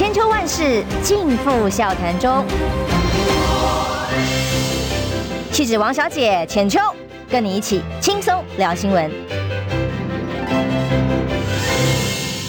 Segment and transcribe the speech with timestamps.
[0.00, 2.42] 千秋万世尽付笑谈中。
[5.52, 6.80] 气质王小姐浅秋，
[7.28, 9.10] 跟你一起轻松聊新闻。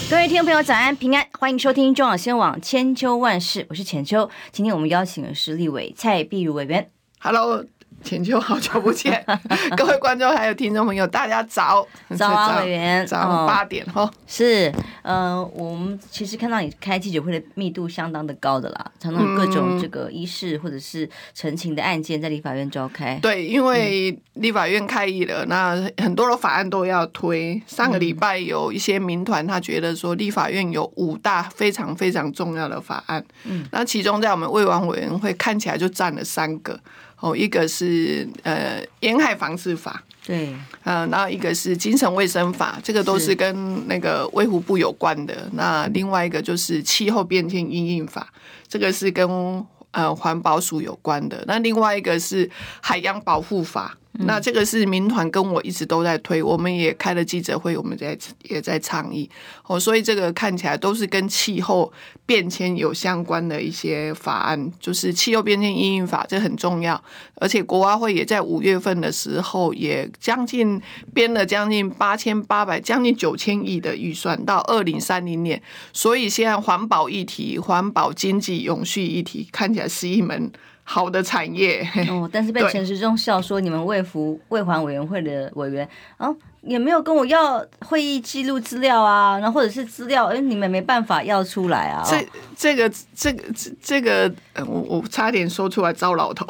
[0.08, 4.30] 各位听众朋友，早安平安，欢迎收听中广新闻网千秋万世，我是浅秋。
[4.50, 6.90] 今天我们邀请的是立委蔡壁如委员。
[7.20, 7.66] Hello。
[8.02, 9.24] 浅秋好久不见，
[9.76, 23.18] 各位观众还有听众朋友，大家早，早安，委员，早上八点哈、哦，是，呃，我们其实看到你开记者会的密度相当的高的啦，常常有各种这个仪式或者是陈情的案件在立法院召开。
[23.22, 27.60] 对，因为立法院开议了，那很多的法案都要推。
[27.66, 36.78] 上个礼拜有一些民团，他觉得说立法院有五大非常非常重要的法案，嗯，那其中在我们卫环委员会看起来就占了三个。
[37.22, 40.48] 哦，一个是呃沿海防治法，对，
[40.82, 45.48] 嗯、呃，然后一个是精神卫生法，这个都是跟那个卫福部有关的。
[45.52, 48.26] 那另外一个就是气候变迁应应法，
[48.66, 51.44] 这个是跟呃环保署有关的。
[51.46, 53.96] 那另外一个是海洋保护法。
[54.18, 59.28] 那这个是民团跟我一直都在推，我们也开了记者会，我们在也在倡议
[59.66, 61.90] 哦，所以这个看起来都是跟气候
[62.26, 67.02] 变迁有相关的一些法案，就是气候变迁应应法，这很重要。
[67.36, 70.80] 而且国发会也在五月份的时候，也将近
[71.14, 75.60] 编了将近八千八百，将近九千亿的预算到二零三零年，
[75.92, 80.52] 所以现在环保议题、环保经济永续议题看起来是一门。
[80.84, 81.86] 好的产业。
[82.08, 86.28] 哦， 但是被陈时中笑说，你们卫福卫环委员会的委员啊，
[86.62, 92.02] 也没有跟我要会议记录资料啊，然后或者是资料，哎，你们没办法要出来啊。
[92.04, 93.42] 这这个这个
[93.80, 94.32] 这个，
[94.66, 96.46] 我我差点说出来糟老头，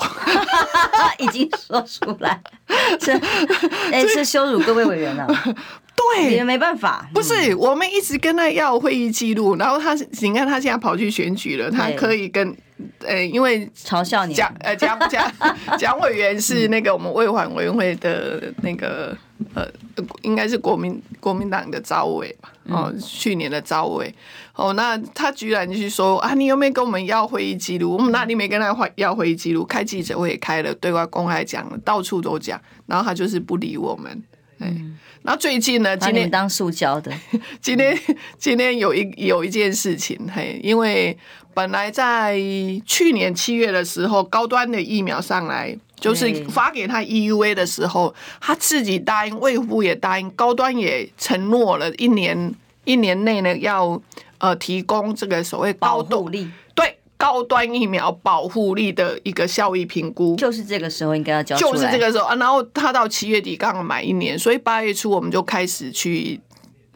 [1.19, 2.41] 已经说出来，
[3.00, 3.12] 是
[3.92, 5.27] 哎是羞辱各位委员了。
[5.94, 12.56] 对，也没办法，不是我们一直跟他要会议记录，然后他你看他现在跑去选举了，他可以跟。
[13.00, 15.33] 呃，因为嘲笑你，蒋呃蒋蒋
[15.78, 19.17] 蒋委员是那个我们卫环委员会的那个
[19.55, 19.67] 呃，
[20.23, 22.52] 应该是国民国民党的召委吧？
[22.68, 24.14] 哦，去年的召委
[24.55, 27.92] 哦，那他居然就是说啊，你有没有跟我们要会议记录？
[27.92, 29.64] 我们哪里没跟他要会议记录？
[29.64, 34.23] 开记者会也开了，对外公开讲了，到处都讲，然后他就是不理我们。
[34.61, 34.73] 哎，
[35.23, 37.12] 然后最近呢，今天当塑胶的，
[37.61, 37.98] 今天
[38.39, 41.17] 今天有一有一件事情，嘿，因为。
[41.55, 42.39] 本来在
[42.86, 52.55] 去年七月的时候，高端的疫苗上来，就是发给他 EUA 的时候，他自己答应，卫福部也答应，高端也承诺了一年
[52.85, 54.01] 一年内呢要
[54.39, 56.51] 呃提供这个所谓高度力。
[56.74, 66.40] 对高端疫苗保护力的一个效益评估，就是这个时候应该要交，就是这个时候啊，然后他到七月底刚好满一年，所以八月初我们就开始去。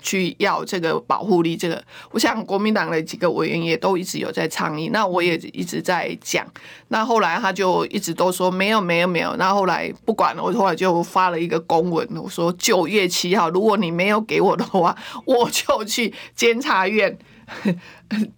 [0.06, 6.46] 去要这个保护力，这个我想国民党的几个委员也都一直有在倡议，那我也一直在讲，
[6.88, 17.18] 那后来他就一直都说没有没有没有，那后，后来不管了，我后来就发了一个公文，我说九月七号，如果你没有给我的话，我就去监察院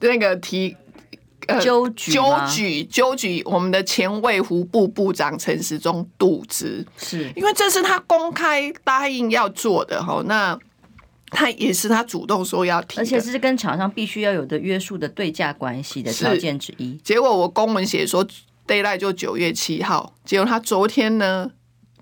[0.01, 0.75] 那个提
[1.49, 7.31] 呃纠举 纠举纠举我们的前卫福部部长陈时中渎职，是。
[7.37, 10.59] 因为这是他公开答应要做的哈，那。
[11.31, 16.99] 他也是他主动说要提，而且是跟厂商必须要有的约束的对价关系的条件之一。
[17.05, 18.25] 结果我公文写说
[18.67, 21.51] d a y l i g h t 就九月七号，结果他昨天呢？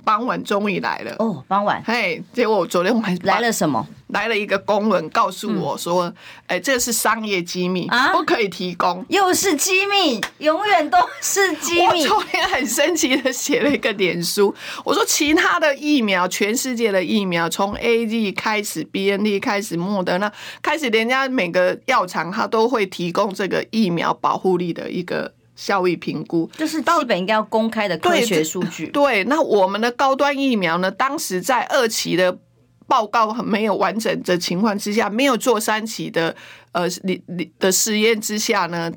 [0.06, 3.84] 傍晚终于来了哦，傍晚，嘿，结果我昨天晚来了什么？
[4.11, 6.05] 来了一个公文，告诉我说，
[6.47, 12.05] 哎、嗯，这是商业机密啊，不可以提供，又是机密，永远都是机密。
[12.05, 25.33] 我昨天很生气的写了一个脸书，我说其他的疫苗，全世界的疫苗，从 AZ 开始，B N D 开始，莫德纳开始，人家每个药厂它都会提供这个疫苗保护力的一个。
[25.56, 28.87] 效益评估就是基本应该要公开的科学数据。
[28.94, 30.89] 对，那我们的高端疫苗呢？
[30.89, 32.39] 当时在二期的
[32.87, 36.37] 报告很没有完整的情况之下，没有做三期的
[36.71, 38.92] 呃你你的实验之下呢，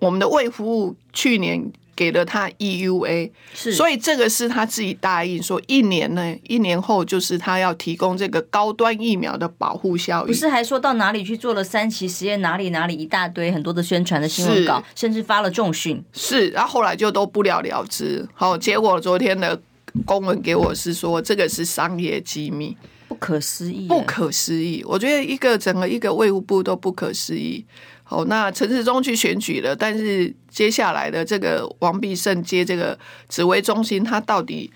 [0.00, 1.70] 我们的卫服务去年。
[2.00, 10.28] 给了他 EUA，是，所以这个是他自己答应说，一年呢，一年后就是他要提供这个高端疫苗的保护效益。
[10.28, 16.02] 不是还说到哪里去做了三期实验，哪里哪里一大堆很多的宣传的新闻稿，甚至发了重讯。
[16.14, 18.26] 是，然后后来就都不了了之。
[18.32, 19.60] 好，结果昨天的
[20.06, 22.74] 公文给我是说，这个是商业机密，
[23.08, 24.82] 不可思议，不可思议。
[24.86, 27.66] 我觉得一个整个一个卫务部都不可思议。
[28.10, 32.98] 哦，那陈时中去选举了，但是接下来的这个王必胜接这个
[33.28, 34.70] 指挥中心，他到底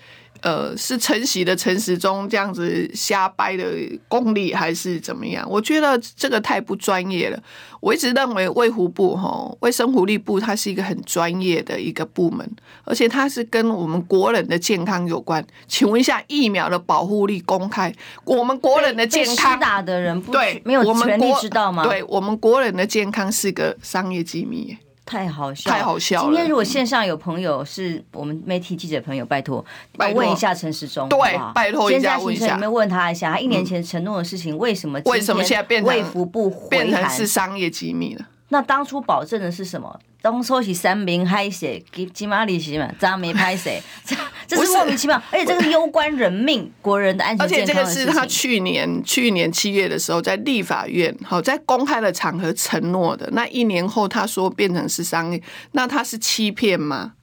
[0.45, 3.65] 呃，是晨曦的陈时中这样子瞎掰的
[4.07, 5.43] 功力，还是怎么样？
[5.49, 7.43] 我觉得这个太不专业了。
[7.81, 12.47] 我一直认为卫福部哈，卫生福利部它是一个很专业的一个部门，
[12.83, 15.43] 而且它是跟我们国人的健康有关。
[15.67, 17.91] 请问一下，疫苗的保护力公开，
[18.23, 21.83] 我们国人的健康打的人不对没有权利知道吗？
[21.83, 24.77] 对我们国人的健康是个商业机密。
[25.05, 26.25] 太好笑，太好笑了！
[26.25, 29.63] 今天如果线上有朋友是我们媒体记者朋友，拜托，
[29.97, 30.21] 拜托。
[30.21, 38.25] 问一下陈时中，对，拜托一下问一下，有没有问他一下，他一年前承诺的事情，为什么为什么现在变成卫福部变成是商业机密了？
[38.49, 39.99] 那当初保证的是什么？
[40.21, 43.81] 当初是三名嗨谁给金马利息嘛，咱没拍谁？
[44.47, 47.83] 这是莫名其妙，而且这个攸关人命、国人的安全健康。
[47.83, 53.27] 而且这个是他去年去年七月的时候在立法院好在公开的场合承诺的。
[53.31, 57.13] 那一年后他说变成是商业，那他是欺骗吗？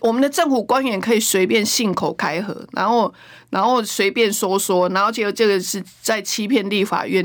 [0.00, 3.12] 我们的政府官员可以随便信口开河，然后
[3.50, 7.24] 然后随便说说，然后结果这个是在欺骗立法院，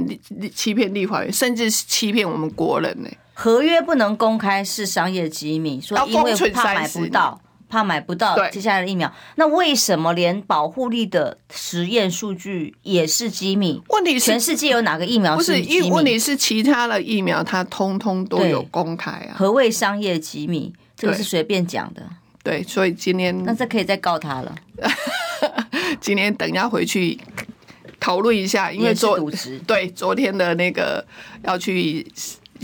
[0.54, 3.10] 欺骗立法院，甚至是欺骗我们国人呢？
[3.34, 7.42] 合约不能公开是商业机密，说因为怕买不到。
[7.69, 13.84] 怕买不到接下来的疫苗，那为什么连保护力的实验数据也是机密？
[13.90, 15.81] 问题是全世界有哪个疫苗是机密？
[15.81, 19.36] 不是，问题是其他的疫苗它通通都有公开啊。
[19.36, 20.74] 何谓商业机密？
[20.96, 22.04] 这个是随便讲的。
[22.48, 24.56] 对，所以今天那这可以再告他了。
[26.00, 27.20] 今天等一下回去
[28.00, 29.20] 讨论一下，因为昨
[29.68, 31.06] 对昨天的那个
[31.44, 32.08] 要去。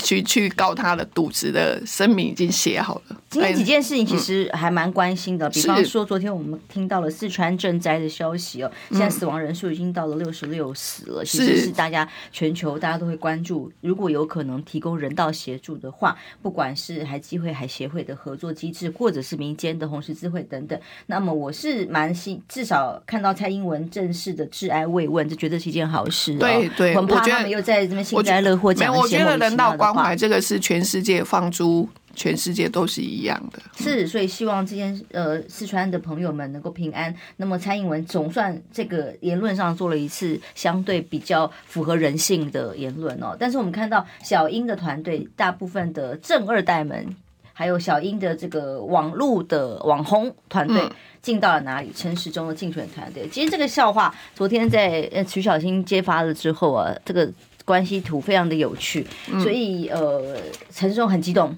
[0.02, 3.18] 去去告他的渎职的声明已经写好了。
[3.30, 11.26] 今天几件事情其实还蛮关心的，比方说昨天我们听到了四川赈灾的消息哦，现在死亡人数已经到了六十六死了。
[11.26, 26.36] 其实是大家全球大家都会关注，如果有可能提供人道协助的话，不管是海基会、海协会的合作机制，或者是民间的红十字会等等，那么我是蛮希至少看到蔡英文正式的致哀慰问，就觉得是一件好事。
[26.36, 29.58] 对对，很怕他们又在这边幸灾乐祸讲一些莫名。
[29.92, 37.14] 关怀这个是全世界放诸全世界都是一样的，是，所以希望这件呃四川的朋友们能够平安。
[37.38, 43.36] 那么蔡英文总算这个言论上做了一次相对比较符合人性的言论哦。
[43.40, 47.16] 但是我们看到小英的团队，大部分的正二代们，
[47.52, 50.88] 还有小英的这个网络的网红团队
[51.24, 51.92] 进到了哪里？
[51.96, 57.28] 陈时中的竞选团队，其实这个笑话昨天在呃徐小新揭发了之后啊，这个。
[57.66, 59.06] 关系图非常的有趣，
[59.42, 60.38] 所以呃，
[60.74, 61.56] 陈时中很激动。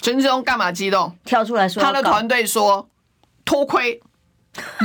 [0.00, 1.12] 陈志忠干嘛激动？
[1.24, 2.88] 跳出来说，他的团队说
[3.44, 4.00] 偷窥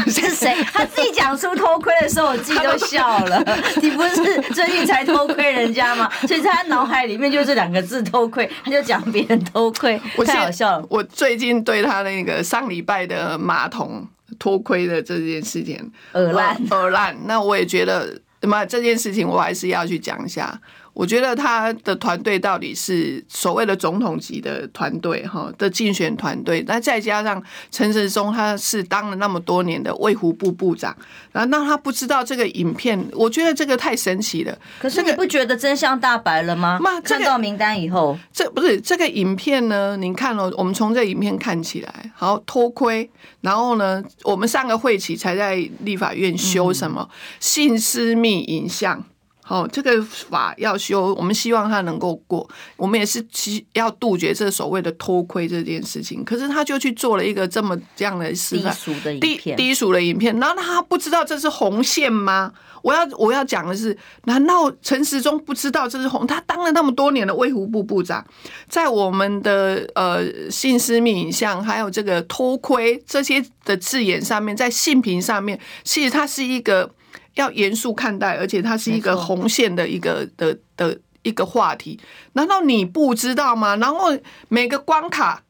[0.08, 0.56] 是 谁？
[0.74, 3.44] 他自己讲出偷窥的时候，我自己都笑了。
[3.80, 6.12] 你不是最近才偷窥人家吗？
[6.28, 10.86] 所以在他脑海里面就这两个字“偷窥”，他就讲别人偷窥，太好笑了。
[10.90, 14.08] 我最近对他那个上礼拜的马桶
[14.40, 18.20] 偷窥的这件事情耳烂耳烂，那我也觉得。
[18.44, 20.62] 那么这件事情我还是要去讲一下。
[20.94, 27.42] 我觉得他的团队到底是所谓的总统级的团队哈的竞选团队，那再加上
[27.72, 30.96] 陈时中他是当了那么多年的卫福部部长，
[31.32, 34.58] 然后那他不知道这个影片，我觉得这个太神奇了。
[34.80, 36.80] 可是你不觉得真相大白了吗？
[36.82, 39.98] 那看到名单以后，这不是这个影片呢？
[39.98, 43.10] 您看了，我们从这影片看起来，好偷窥，
[43.42, 49.04] 然后呢，我们上个会期才在立法院修什么性私密影像。
[49.46, 52.50] 好，这个法要修，我们希望他能够过。
[52.78, 56.24] 我们也是希要杜绝这所谓的偷窥这件事情。
[56.24, 60.40] 可是他就去做了一个这么这样的示范，低俗的影片，低俗的影片。
[60.40, 62.54] 然后他不知道这是红线吗？
[62.82, 66.26] 我要我要讲的是，难道陈时中不知道这是红？
[66.26, 68.26] 他当了那么多年的卫福部部长，
[68.70, 76.90] 在我们的呃性私密影像还有这个偷窥这些的字眼上面，在性平上面，其实他是一个。
[77.36, 82.00] 要严肃看待，而且它是一个红线的一个的的一个话题，
[82.34, 83.76] 难道你不知道吗？
[83.78, 84.18] 然后
[84.50, 85.44] 每个关卡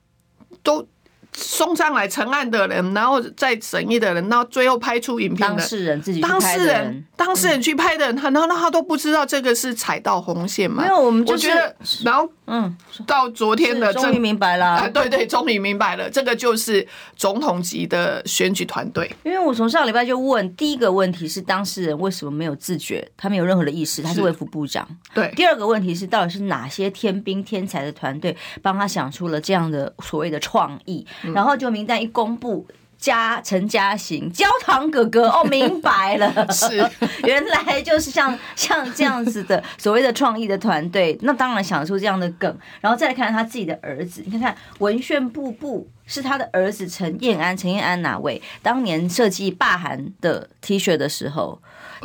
[0.62, 0.88] 都。
[1.34, 10.84] 送上来成案的人，然后再审议的人，然后最后拍出影片的当事人自己当事人当事人去拍的人，他然后他都不知道这个是踩到红线吗？
[10.84, 16.86] 没有，我们就是我觉得，然后嗯，到昨天的终于明白了，啊，对对，终于明白了，这个就是
[17.16, 19.10] 总统级的选举团队。
[19.24, 24.86] 因为我从上个礼拜就问，第一个问题是当事人为什么没有自觉，他没有任何的意识，他是卫副部长。
[25.14, 31.06] 对，第二个问题是到底是哪些天兵天才的团队帮他想出了这样的所谓的创意？
[31.34, 32.66] 然后就名单一公布，
[32.98, 36.78] 嘉陈嘉行焦糖哥哥哦，明白了， 是
[37.24, 48.42] 原来就是像像这样子的所谓的创意的团队，那当然想出这样的梗，然后再来看他自己的儿子，你看看文宣部部是他的儿子陈彦安，陈彦安哪位？
[48.62, 51.60] 当年设计霸韩的 T 恤的时候。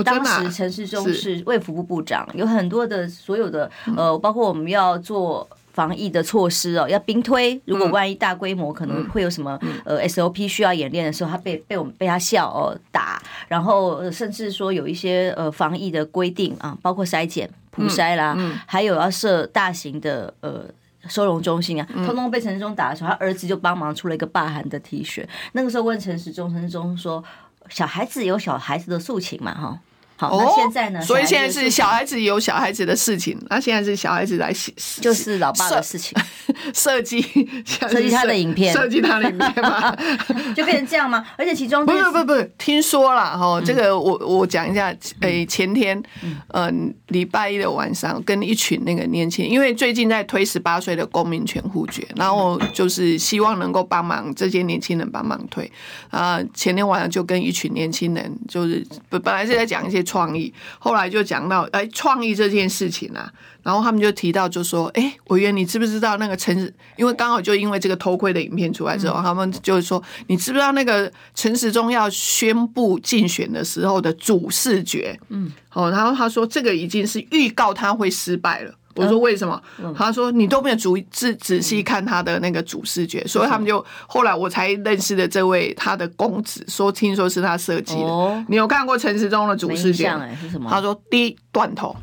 [0.04, 5.48] 当时陈世忠是卫福部部长，有很多的所有的呃，包括我们要做
[5.78, 7.60] 防疫的措施哦，要兵推。
[7.64, 20.64] 如果万一大规模可能会有什么呃 SOP 需要演练的时候，他被被我们被他笑哦打，然后甚至说有一些呃防疫的规定啊，包括筛检普筛啦，还有要设大型的呃
[21.06, 25.24] 收容中心啊，通通被陈时中打的时候，他儿子就帮忙出了一个霸韩的 T 恤。
[25.52, 27.22] 那个时候问陈时中，陈时中说
[27.70, 29.78] ：“小孩子有小孩子的诉请嘛，哈。”
[30.18, 31.00] 好，那现在呢？
[31.00, 36.18] 所以现在是小孩子有小孩子的事情，那现在是小孩子来写， 就是老爸的事情，
[36.74, 37.22] 设计
[37.64, 39.96] 设计他的影片，设计他的影片嘛，
[40.56, 41.24] 就变成这样吗？
[41.36, 46.02] 而且其中不是不是不是，听说了哈，这个我我讲一下，诶，前天
[46.48, 55.70] 嗯礼拜一的晚上，跟一群那个年轻人，因为最近在推十八岁的公民权互决，然后就是希望能够帮忙这些年轻人帮忙推
[56.10, 56.40] 啊。
[56.54, 60.02] 前天晚上就跟一群年轻人，就是本本来是在讲一些。
[60.08, 63.30] 创意，后来就讲到哎，创意这件事情啊，
[63.62, 66.72] 然后他们就提到，就说，哎，委员，你知不知道那个陈时？
[66.96, 75.18] 因为刚好就因为这个偷窥的影片出来之后，嗯、他们就是说，你知不知道那个陈时中要宣布竞选的时候的主视觉？
[75.28, 78.72] 嗯，哦，然后他说这个已经是预告他会失败了。
[78.98, 79.62] 我说为什么？
[79.96, 88.44] 他说你都没有注仔仔细看他的那个主视觉，所以他们就后来我才认识的这位他的公子，说听说是他设计的。
[88.48, 90.10] 你有看过陈时中的主视觉？
[90.40, 90.68] 是什么？
[90.68, 91.96] 他说第一断头，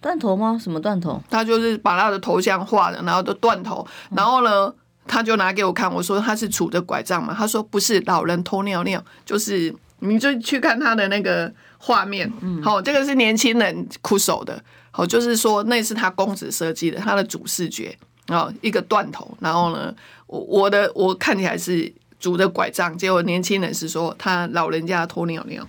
[0.00, 0.58] 断头吗？
[0.60, 1.22] 什么断头？
[1.30, 3.86] 他就是把他的头像画的，然后都断头，
[4.16, 4.72] 然后呢，
[5.06, 7.34] 他就拿给我看，我说他是拄着拐杖嘛？
[7.36, 12.32] 他说不是，老人偷尿尿，就是你就去看他的那个画面。
[12.62, 14.62] 好，这个是年轻人哭手的。
[14.92, 17.96] 好，就是说那是他公子设计的，他的主视觉，
[18.28, 19.92] 然后一个断头，然后呢，
[20.26, 25.66] 我我的我看起来是拄着拐杖，结果年轻人是说他老人家偷尿尿。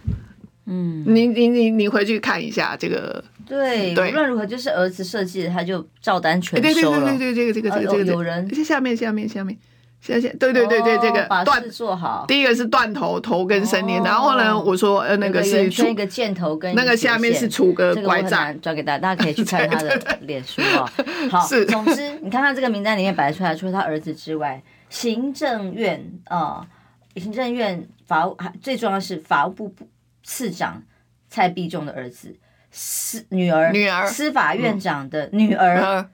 [0.65, 3.23] 嗯，你你你你回去看一下这个。
[3.45, 7.01] 对，无论如何就是儿子设计的，他就照单全收了。
[7.01, 9.57] 对对对对，这个这个这个这个有人下面下面下面。
[10.05, 12.25] 现在对对对对，这个把事做好。
[12.27, 20.85] 第一个是断头，头跟身连，然后呢，我说呃那个是出一个箭头跟那个下面是杵个拐杖，转给大家，大家可以去看他的脸书哦。
[21.31, 26.67] 好，总之你看他这个名单里面摆出来，除了他儿子之外，行政院啊，
[27.15, 29.73] 行政院法务还最重要的是法务部
[30.21, 30.83] 次长
[31.29, 32.35] 蔡必忠的儿子，
[32.71, 34.05] 司女儿女儿。
[34.05, 36.09] 司法院长的女儿，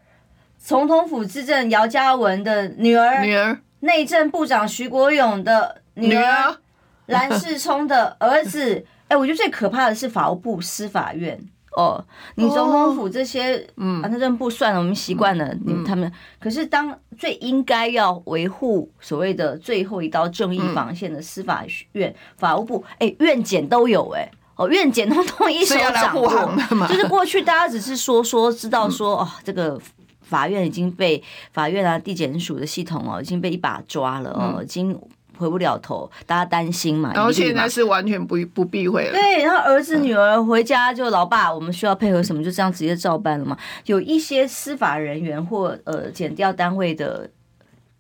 [0.60, 3.58] 总统府资政姚嘉文的女儿女儿。
[3.82, 6.56] 内政部长徐国勇的女儿
[7.08, 11.40] 蓝世聪的儿子， 哎、欸，我觉得最可怕的是法务部、司法院
[11.76, 12.06] 哦。
[12.36, 15.52] 你总统府这些，嗯，内政部算了，我们习惯了。
[15.66, 26.30] 你们他们，可是当最应该要维护所谓的最后一道正义防线的司法院、法务部，哎、欸，院检都有哎、欸，哦，院检通通一手掌握，
[26.88, 29.80] 就是过去大家只是说说知道说哦，这个。
[30.30, 31.22] 法院已经被
[31.52, 34.96] 法院啊，地检署的系统哦，已经被一把抓了哦，已经
[35.38, 37.12] 回不了头，大家担心嘛。
[37.16, 39.14] 然后现在是完全不不避讳了。
[39.14, 43.58] 对，然后儿子女儿回家就老爸，我们需要配合什么，就这样直接照办了嘛。
[43.86, 47.30] 有一些司法人员或呃检调单位的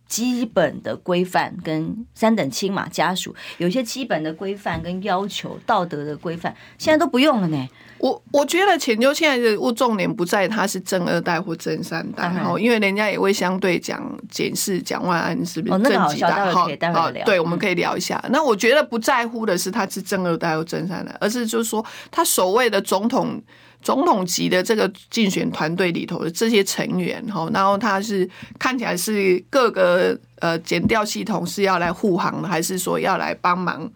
[0.05, 7.67] 基本的规范跟三等亲嘛家属，有一些基本的规范跟要求，道德的规范，现在都不用了呢。
[7.99, 18.23] 我我觉得浅秋现在的物重点不在他是正二代或正三代，哦，因为人家也会相对讲检视蒋万安是不是正几代，好，好，对，我们可以聊一下。
[18.29, 23.41] 那我觉得不在乎的是他是正二代或正三代，而是就是说他所谓的总统
[23.81, 33.89] 总统级的这个竞选团队里头的这些成员，哈，然后他是看起来是各个呃减调系统是要来护航的，还是说要来帮忙？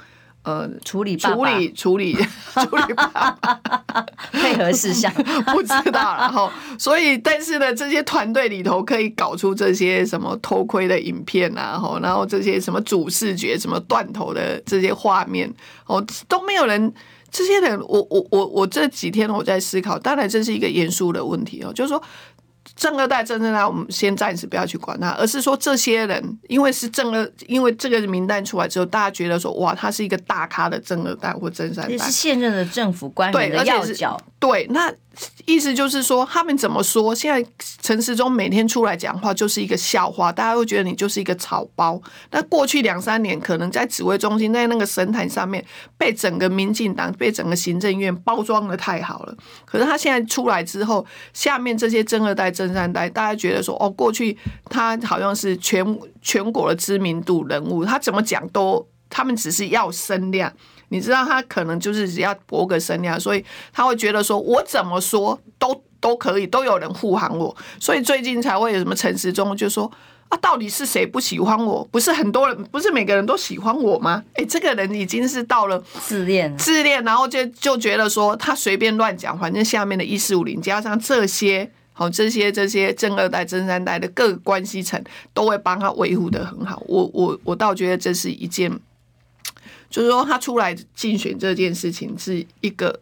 [0.43, 2.13] 呃，处理爸爸处理处理
[2.53, 3.49] 处理爸爸
[4.31, 5.11] 配合事项
[5.53, 15.49] 不知道，然后所以但是呢，这些团队里头可以搞出这些什么偷窥的影片啊，然后然后这些什么主视觉、什么断头的这些画面，
[15.85, 16.93] 哦，都没有人。
[17.35, 21.99] 这些人，我我我我这几天我在思考，当然这是一个严肃的问题哦，就是说。
[22.75, 34.19] 正二代、正三代，我们先暂时不要去管他，而是说这些人，因为是正二，因为这个名单出来之后，大家觉得说，哇，他是一个大咖的正二代或正三代，也是现任的政府官员的要角。
[34.43, 34.93] 对，那
[35.45, 37.15] 意思就是说，他们怎么说？
[37.15, 37.49] 现在
[37.81, 42.01] 陈时中每天出来讲话就是一个笑话，大家会觉得你就是一个草包。
[42.29, 45.63] 那过去两三年，可能在指挥中心，在那个神坛上面，
[45.97, 49.33] 被整个民进党、被整个行政院包装得太好了。
[49.63, 60.51] 可是他现在出来之后，下面这些正二代、正三代，大家觉得说，哦，过去他好像是全全国的知名度人物，他怎么讲都，他们只是要声量。
[60.93, 69.91] 你知道他可能就是只要博个声量，所以他会觉得说，我怎么说都都可以，都有人护航我，所以最近才会有什么陈时中就说
[70.29, 71.83] 啊，到底是谁不喜欢我？
[71.91, 74.23] 不是很多人，不是每个人都喜欢我吗？
[74.35, 86.83] 诶，这个人已经是到了自恋，自恋，然后就就觉得说他随便乱讲，反正下面的一四五零加上这些好这些这些正二代、正三代的各个关系层都会帮他维护的很好。
[86.85, 88.71] 我我我倒觉得这是一件。
[89.93, 92.99] 就是说，他出来竞选这件事情是一个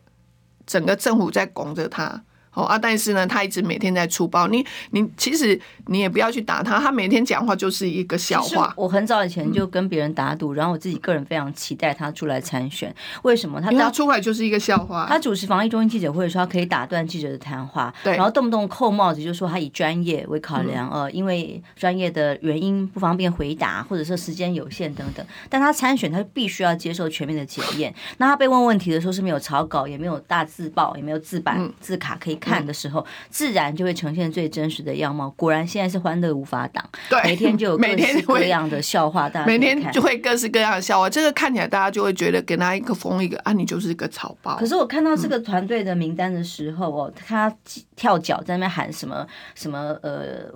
[0.68, 2.22] 整个政府在拱着他。
[2.54, 4.48] 哦啊，但是呢，他一直每天在出包。
[4.48, 8.74] 你你其实你也不要去打他，他每天讲话就是一个笑话。
[8.76, 12.94] 我很早以前就跟别人打赌，然后我自己个人非常期待他出来参选。
[13.24, 13.62] 为什么？
[13.62, 15.06] 他他出来就是一个笑话。
[15.08, 25.26] 他主持防疫中心记者会的时候，他可以打断记者的谈话，对，然后动不动扣帽子，就说他以专业为考量，呃，因为专业的原因不方便回答，或者说时间有限等等。
[25.50, 27.94] 但他参选，他必须要接受全面的检验。
[28.18, 35.30] 那他被问问题的时候是没有草稿，也没有大字报，也没有字板字卡可以看的时候，自然就会呈现最真实的样貌。
[35.38, 41.10] 果然，现在是欢乐无法挡，对，每天就有 各式各样的笑话，大家每天就会各式各样的笑话。
[41.10, 44.58] 这个看起来大家就会觉得给他一个封一个啊，你就是一个草包。
[44.58, 47.56] 可是我看到这个团队的名单的时候，哦，他
[47.96, 50.52] 跳脚在那边喊什么什么呃，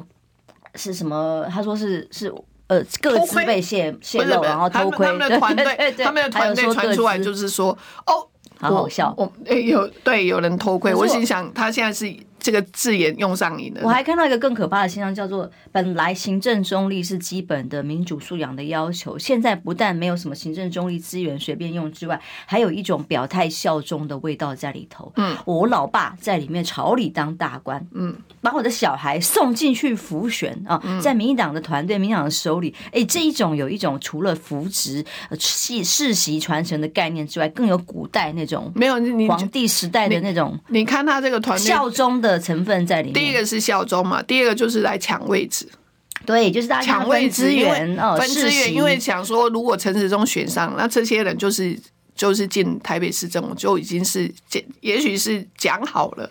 [0.73, 1.47] 是什么？
[1.49, 2.33] 他说是是
[2.67, 5.05] 呃，各自被泄泄露，然后偷窥。
[5.05, 7.77] 他们的团队，他们的团队传出来就是说，
[8.07, 8.27] 哦。
[8.59, 9.13] 好好笑！
[9.17, 12.13] 我诶、欸，有对有人偷窥，我心想他现在是。
[12.45, 13.81] 这个字眼用上瘾了。
[13.83, 25.11] 我还看到一个更可怕的现象，叫做本来行政中立是基本的民主素养的要求，现在不但没有什么行政中立资源随便用之外，还有一种表态效忠的味道在里头。
[25.15, 35.03] 嗯，我老爸在里面朝里当大官，嗯，把我的小孩送进去浮选啊，在民进党的团队、民进党的手里，哎，这一种有一种除了扶植、
[35.39, 38.93] 世世袭传承的概念之外，更有古代那种没有
[39.27, 40.55] 皇帝时代的那种。
[40.67, 42.34] 你看他这个团队效忠的。
[42.39, 43.13] 成分在里面。
[43.13, 45.67] 第一个是效忠嘛，第二个就是来抢位置，
[46.25, 51.77] 对，就是大家抢位资源哦，分资源，因为想说，如果陈时中选上，那这些人就是
[52.15, 54.33] 就是进台北市政府，就已经是
[54.81, 56.29] 也许是讲好了。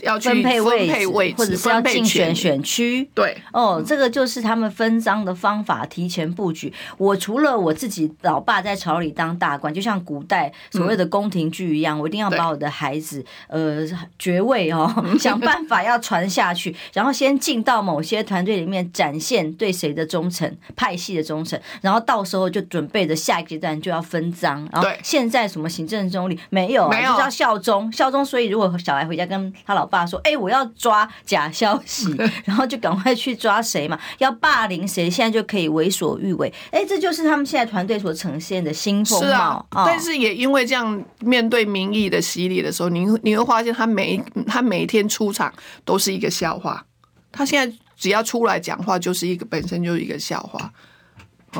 [0.00, 3.08] 要去分配位置，或者是要竞选选区。
[3.14, 6.72] 对，哦，这个就是他们分赃的方法，提前布局。
[6.96, 13.86] 我除了我自己老爸在朝里当大官，就像古代所谓的宫廷剧一样，我一定要把我的孩子呃
[14.18, 24.68] 爵位哦， 想办法要传下去，然后先进到某些团队里面展现对谁的忠诚、派系的忠诚，然后到时候就准备着下一个阶段就要分赃。
[24.72, 28.24] 然后现在什么行政中立没有，没有，就是要效忠，效忠。
[28.24, 32.14] 所以如果小孩回家跟他老爸说：“哎、欸，我要抓假消息，
[32.44, 33.98] 然后就赶快去抓谁嘛？
[34.18, 36.52] 要霸凌谁，现在就可以为所欲为。
[36.70, 39.26] 哎、欸，这就是他们现在团队所呈现的新风貌。
[39.26, 45.52] 是啊，哦、但是也因为这样，面对民意的洗礼的时候，你你会发现他每他每一天出场
[45.84, 46.84] 都是一个笑话。
[47.30, 50.72] 他现在只要出来讲话，就是一个本身就是一个笑话。”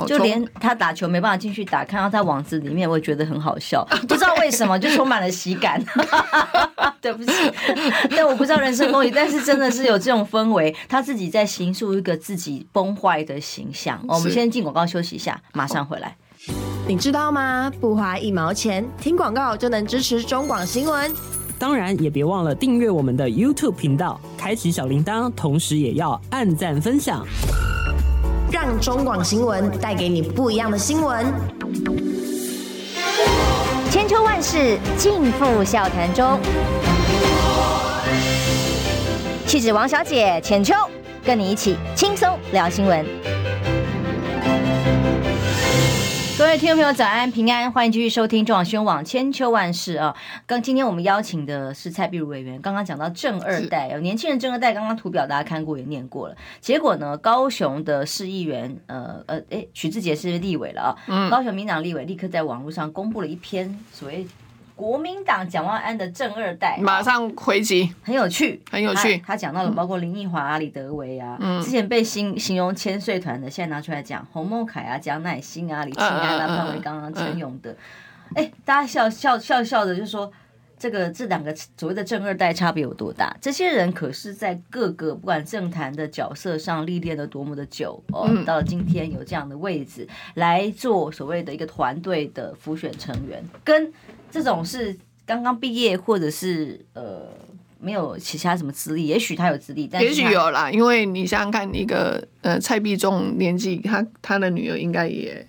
[0.07, 5.83] 就连他打球没办法进去打，看到在网子里面，我也觉得很好笑，不知道为什么就充满了喜感。
[7.01, 7.31] 对不起，
[8.11, 14.03] 但我不知道人生公理，但是真的是有这种氛围，他自己在形塑一个自己崩坏的形象。
[14.09, 16.17] 我们先进广告休息一下，马上回来。
[16.89, 17.71] 你知道吗？
[17.81, 21.13] 不花一毛钱，听广告就能支持中广新闻。
[21.59, 27.25] 当然也别忘了订阅我们的 YouTube 频道，开启小铃铛，同时也要按赞分享。
[28.51, 31.27] 让中广新闻带给你不一样的新闻。
[33.91, 36.39] 千秋万世尽付笑谈中。
[39.47, 40.75] 气质王小姐浅秋，
[41.25, 43.38] 跟你一起轻松聊新闻。
[46.39, 50.15] 各位听众朋友，早安平安，欢迎继续收听中广新闻网千秋万事啊！
[50.47, 56.37] 刚今天我们邀请的是蔡碧如委员，刚刚讲到正二代，有年轻人正二代，刚刚图表大家看过也念过了。
[56.61, 64.25] 结果呢，高雄的市议员，呃呃，哎，许志杰是立委了啊，嗯，高雄民党立委立刻在网络上公布了一篇所谓。
[64.79, 69.19] 国民党蒋万安的正二代马上回击，很有趣，很有趣。
[69.27, 77.77] 他讲到了包括林奕华啊、李德维啊，之前被形形容千岁团的，现在拿出来讲洪孟凯啊、蒋乃馨啊、李庆安啊、潘维刚啊、陈勇的。
[78.37, 80.31] 哎，大家笑笑笑笑的就说，
[80.79, 83.37] 这个这两个所谓的正二代差别有多大？
[83.41, 93.93] 这些人可是在各个不管政坛的角色上历练了多么的久哦，嗯、到了今天有这样的位置来做所谓的一个团队的辅选成员，跟
[94.31, 97.29] 这种是刚刚毕业或者是呃
[97.79, 105.47] 没有其他什么资历，也许他有资历，但也许有啦，因为你想想看，一个呃蔡必忠年纪，他他的女儿应该也。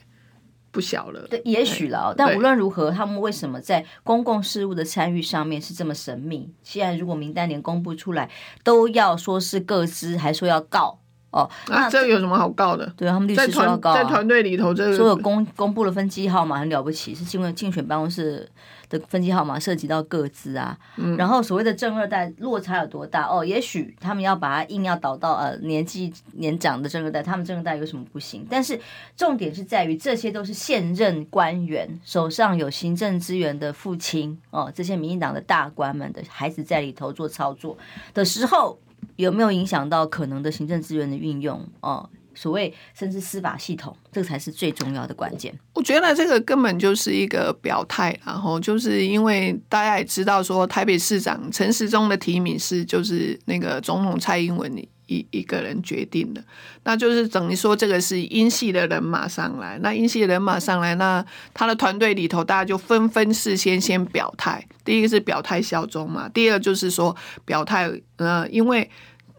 [0.72, 2.14] 不小了，对，也许了。
[2.16, 6.48] 但无论如何，他们为什么在公共事务的参与上面是这么神秘？
[6.62, 8.30] 现在如果名单连公布出来，
[8.64, 11.00] 都要说是个资，还说要告
[11.32, 12.92] 哦，那这有什么好告的？
[12.98, 18.50] 对，他们律师说要告、啊，在团队里头，这个所有公公布了分机号码很了不起，是因为竞选办公室。
[18.90, 23.28] 的分机号码涉及到各自啊，嗯、然后所谓的正二代落差有多大？
[23.28, 28.48] 哦，也许他们要把它硬要导到呃年纪年长的正二代，他们正二代有什么不行？
[28.50, 28.82] 但是
[29.16, 37.78] 重点是在于这些都是现任官员手上有行政资源的父亲哦，这些民进党的大官们的孩子在里头做操作
[38.16, 38.80] 的时候，
[39.24, 42.10] 有没有影响到可能的行政资源的运用哦？
[42.36, 45.54] 所谓甚至司法系统，这个才是最重要的关键。
[45.74, 54.74] 我觉得这个根本就是一个表态，然后就是因为大家也知道说，台北市长陈时中的提名是就是那个总统蔡英文
[55.08, 56.42] 一一个人决定的，
[56.86, 68.90] 那就是等于说这个是英系的人马上来，那英系的人马上来，那他的团队里头大家就纷纷事先先表态，第一个是表态效忠嘛，第二就是说表态，呃，因为。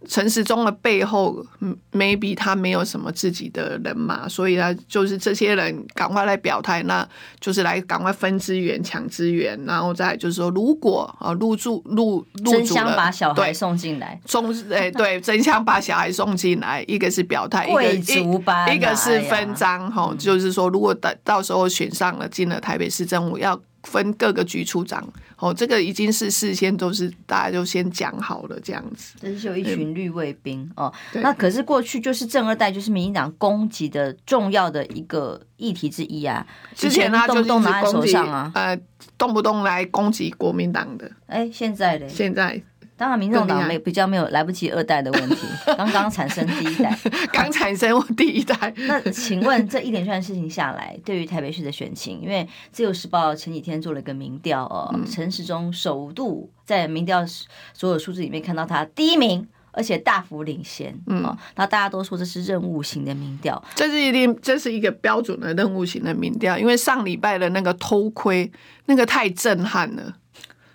[0.09, 1.45] 陈时中的背后
[1.93, 7.07] ，maybe 他没有什么自己的人马，所以他就是这些人赶快来表态，那
[7.39, 23.61] 就是来赶快分资源、抢资源，然后再就是说，如果啊入住入入主了，把小孩送进来，送哎对，争相把小孩送进来，一个是表态，贵族班，一个是分赃哈，就是说，如果到到时候选上了，进了台北市政府要。
[23.85, 25.07] 分各个局处长，
[25.38, 29.14] 哦，这个已经是事先都是大家就先讲好了这样子。
[29.21, 36.47] 这是有一群绿卫兵哦，那可是过去就是正二代，就是民进党攻击的重要的一个议题之一啊。
[36.75, 38.79] 之前他就动拿在手上啊，呃，
[39.16, 41.11] 动不动来攻击国民党的。
[41.27, 42.09] 哎，现在嘞？
[42.09, 42.62] 现在。
[43.01, 45.39] 当然，民众党没比较没有来不及二代的问题，
[45.75, 46.99] 刚刚产生第一代，
[47.33, 48.71] 刚产生第一代。
[48.77, 57.25] 那请问这一连串事情下来，对于台北市的选情，因为自由时报前几天做了一个民调哦，陈时中首度在民调
[57.73, 60.95] 所有数字里面看到他第一名，而且大幅领先。
[61.07, 61.23] 嗯，
[61.57, 68.53] 那大家都说这是任务型的民调，这是一定这是一个标准的任务型的民调，因为上礼拜的那个偷窥，
[68.85, 70.17] 那个太震撼了。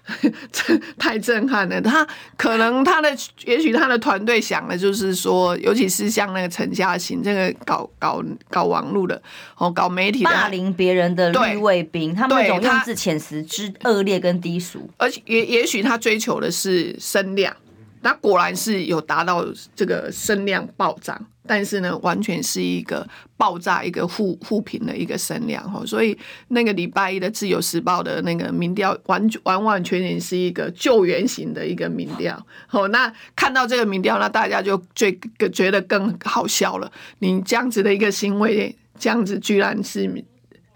[0.52, 1.82] 这太震撼了！
[1.82, 2.06] 他
[2.38, 3.10] 可能他的，
[3.46, 9.20] 也许他的团队想的就是说，尤其是像那个陈嘉欣这个搞搞搞网络的
[9.58, 17.56] 哦，搞媒体的霸凌别人的绿卫兵，他们那种用字遣词之恶劣跟低俗，而且也也许他追求的是声量。
[18.02, 19.44] 那果然是有达到
[19.76, 25.84] 这个声量暴涨，但是呢，完全是一个爆炸、一个负负评的一个声量哈。
[25.86, 26.18] 所以
[26.50, 32.46] 那个礼拜一的《自由时报》的那个民调，完全完完全全是一个救援型的一个民调。
[32.72, 35.18] 哦，那看到这个民调，那大家就最
[35.54, 36.92] 觉得更好笑了。
[37.20, 40.26] 你这样子的一个行为，这样子居然是。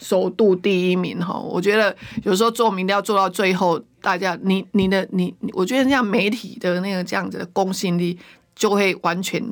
[0.02, 8.18] 首度第一名哈，我觉得有时候做民调做到最后，大家你你的你，我觉得像媒体的那个这样子的公信力
[8.56, 9.44] 就会完全，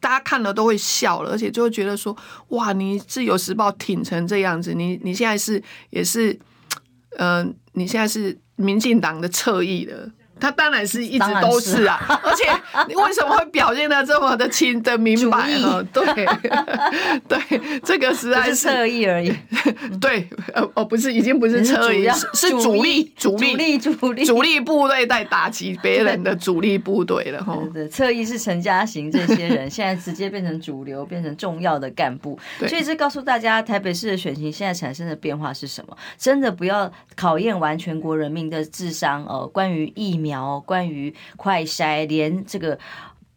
[0.00, 2.16] 大家看了都会笑了，而且就会觉得说，
[2.48, 6.32] 哇，你自由时报挺成这样子，你你现在是也是，
[7.16, 10.10] 嗯、呃，你现在是民进党的侧翼了。
[10.40, 12.44] 他当然是一直都是啊，是而且
[12.88, 15.82] 你为什么会表现的这么的清的明白呢？
[15.92, 16.04] 对，
[17.28, 19.32] 对，这个实在是侧翼而已。
[20.00, 27.58] 对，呃，哦，不是，已经不是侧翼，是主力，主力，主力，主力部队在打击别人的主力部队了哈。
[27.74, 32.38] 对，侧翼是陈嘉行这些人，现在直接变成主流，变成重要的干部。
[32.68, 35.96] 所以这告诉大家，台北市的选情现在产生的变化是什么？
[36.16, 39.48] 真的不要考验完全国人民的智商哦。
[39.52, 40.27] 关于疫苗。
[40.28, 42.78] 苗关于快筛，连这个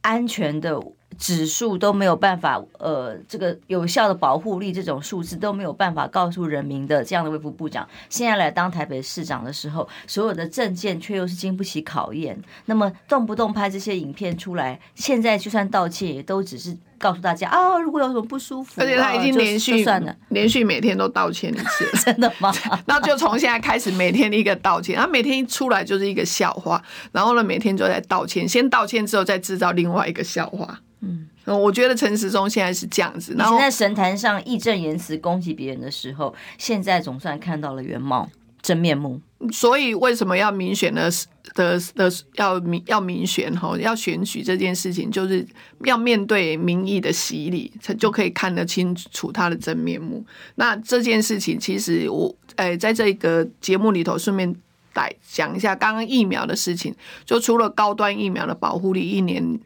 [0.02, 0.80] 安全的
[1.18, 16.78] 指数都没有办法，呃，这个有效的保护力这种数字都没有办法告诉人民的这样的卫福部长，现在来当台北市长的时候，所有的政见却又是经不起考验，那么动不动拍这些影片出来，现在就算道歉也都只是。
[17.02, 22.54] 告诉大家啊，如果有什么不舒服，而且他已经连续算了，连续每天都道歉一次， 真的吗？
[22.86, 30.80] 那就从现在开始，每天一个道歉，他每天一出来就是一个笑话，然后呢，每天就在道歉，先道歉之后再制造另外一个笑话。
[31.02, 38.30] 嗯，我觉得陈时中现在是这样子，然后在神坛上义正言辞攻击别人的时候，现在总算看到了原貌、
[38.62, 39.20] 真面目。
[39.52, 41.10] 所以为什么要民选呢？
[41.54, 45.46] 的的要民要民选哈，要选举这件事情，就是
[45.86, 50.24] 要面对民意的洗礼，才就可以看得清楚他的真面目。
[50.56, 54.56] 那这件事情，其实我诶，在这个节目里头，顺便
[54.94, 56.94] 来讲一下刚刚疫苗的事情。
[57.26, 59.60] 就除了高端疫苗的保护力，一年。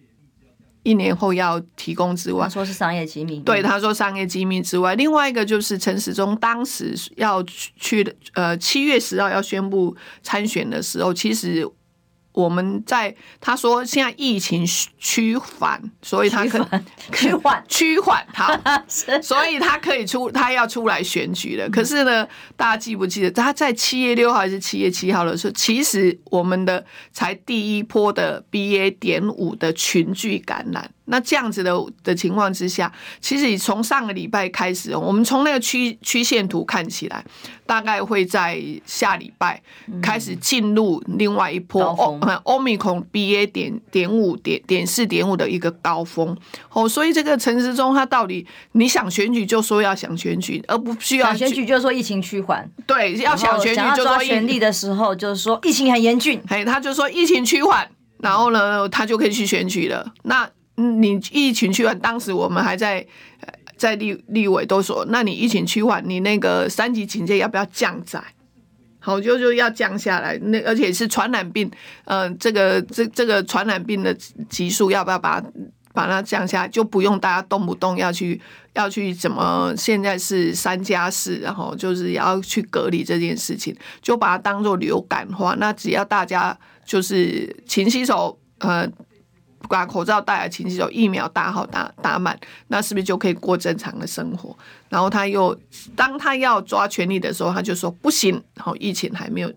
[0.85, 3.39] 一年后要提供之外，他说是商业机密。
[3.41, 9.93] 对，他说商业机密之外，另外一个就是陈时中当时要去的，呃，七月十号要宣布
[10.23, 11.69] 参选的时候，其实。
[12.35, 14.63] 我们在他说现在疫情
[14.99, 16.59] 趋缓，所以他可
[17.13, 18.55] 趋缓 趋缓好，
[19.21, 21.69] 所以他可以出他要出来选举了。
[21.69, 28.97] 可是呢，大家记不记得他在七月六号还是七月七号的时候，其实我们的才第一波的 BA.
[28.99, 30.91] 点五的群聚感染。
[31.05, 32.91] 那这样子的的情况之下，
[33.21, 37.23] 其实你从上个礼拜开始，我们从那个曲曲线图看起来，
[37.65, 39.61] 大概会在下礼拜
[40.01, 46.35] 开始进入另外一波欧欧米孔 BA 点点五点点四点五的一个高峰。
[46.71, 52.69] 哦，所以这个陈时中他到底你想选举就说要想选举，而不需要选举就说疫情趋缓。
[52.87, 57.87] 对，要想选举就说权力的时候就是说疫情很严峻，嘿，他就说疫情趋缓，
[58.19, 60.13] 然后呢，他就可以去选举了。
[60.23, 63.05] 那你疫情趋缓，当时我们还在
[63.77, 68.21] 在立立委都说，那你疫情趋缓，你那个三级警戒要不要降载？
[68.99, 70.37] 好，就就要降下来。
[70.39, 71.71] 那而且是传染病，
[72.03, 74.13] 呃，这个这这个传染病的
[74.49, 75.47] 级数要不要把它
[75.93, 76.67] 把它降下来？
[76.67, 78.41] 就不用大家动不动要去
[78.73, 79.73] 要去怎么？
[79.77, 85.55] 现在是三加四，然后就是要去隔离这件事情，就把它当做流感化。
[85.59, 88.89] 那只要大家就是勤洗手，呃。
[89.67, 94.55] 把口罩戴了，勤洗手，疫苗打好打打满，那是不是就可以过正常的生活？
[94.89, 95.57] 然后他又
[95.95, 98.41] 当他要抓权力的时候，他就说不行。
[98.53, 99.51] 然后疫情还没有，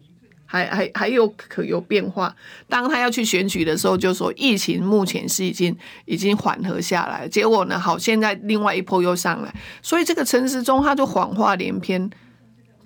[0.44, 2.34] 还还还有可有变化。
[2.68, 7.28] 当他要去选举的时候，就说疫情目前是已经已经缓和下来。
[7.28, 12.10] 结果呢，好，现在另外一波又上来，所以这个陈时中他就谎话连篇。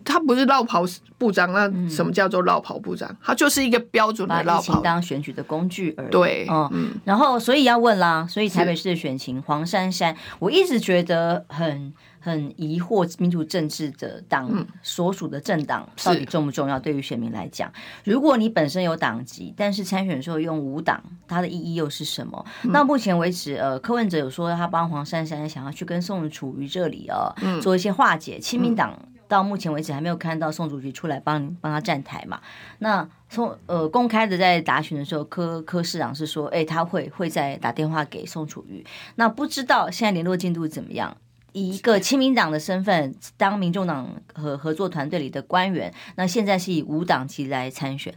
[0.04, 0.84] 他不是落跑
[1.18, 3.08] 部长，那什么叫做落跑部长？
[3.10, 4.80] 嗯、他就是一个标准的绕跑。
[4.80, 6.10] 当选举的工具而已。
[6.10, 16.80] 对，嗯，嗯然后所以要问啦，所以台北市的选情，黄珊珊，我一直觉得很很疑惑，民主政治的党所属的政党到底重不重要？
[16.80, 17.72] 对于选民来讲，
[18.04, 22.44] 如果你本身有党籍，但是参选的时候用无党，它的意义又是什么？
[22.64, 28.98] 嗯、那目前为止，呃，柯文哲有说他帮黄珊珊想要去跟宋楚瑜这里啊、呃，做一些化解，亲民党。
[29.32, 32.38] 到目前为止还没有看到宋主席出来帮帮他站台嘛？
[32.80, 38.84] 那宋呃公开的在答询的时候，柯柯市长是说，哎、他会会再打电话给宋楚瑜。
[39.14, 41.16] 那不知道现在联络进度怎么样？
[41.54, 48.14] 以一个亲民党的身份当民众党和合作团队里的官员，那现在是以无党籍来参选。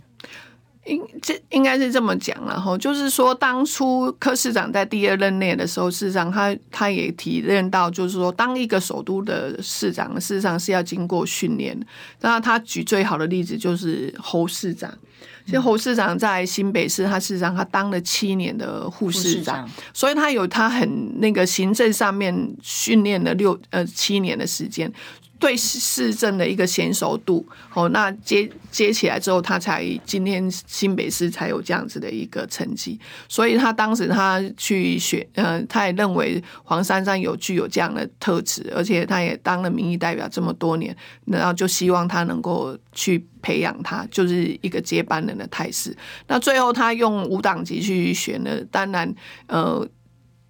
[0.85, 11.75] 应这应该是这么讲了哈，就是说当初柯市长在第二任内的时候，事实上他他也体认到，就是说当一个首都的市长，事实上是要经过训练。
[12.21, 14.93] 那他举最好的例子就是侯市长，
[15.45, 24.91] 其实侯市长在新北市，他事实上他当了七年的副市长，所以他有他很那个行政上面训练了六呃七年的时间。
[25.37, 32.99] 对市政的一个娴熟度，哦，那接接起来之后，他才今天新北市才有这样子的一个成绩。
[33.27, 40.95] 所以他当时他去选，呃，他也认为黄珊珊有具有这样的特质，而且他也当了民意代表这么多年，
[41.25, 45.95] 然后就希望他能够去培养他，就是一个接班人的态势。
[46.27, 49.13] 那最后他用无党籍去选了，当然，
[49.47, 49.87] 呃。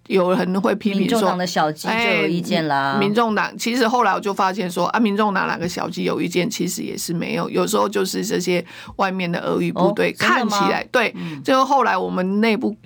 [0.08, 2.92] 有人会批评说，民众党的小鸡就有意见啦。
[2.94, 7.50] 哎、民众党其实后来我就发现说啊，民众党哪个小鸡有意见，其实也是没有。
[7.50, 8.64] 有时候就是这些
[8.96, 11.14] 外面的俄语部队、哦、看起来对，
[11.44, 12.76] 就后来我们内部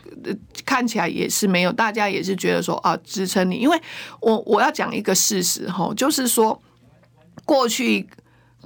[0.65, 3.57] 看起来也是没有，大家也是觉得说啊，支撑你。
[3.57, 3.79] 因为
[4.21, 6.61] 我我要讲一个事实哈，就是说
[7.45, 8.09] 过去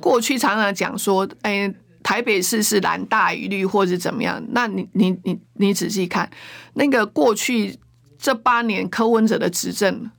[0.01, 4.41] 过去常常讲说，哎，台北市是蓝大于绿，或者怎么样？
[4.51, 6.31] 那你你你你仔细看
[6.75, 7.77] 那个过去。
[8.25, 10.11] 这八年柯文哲的执政，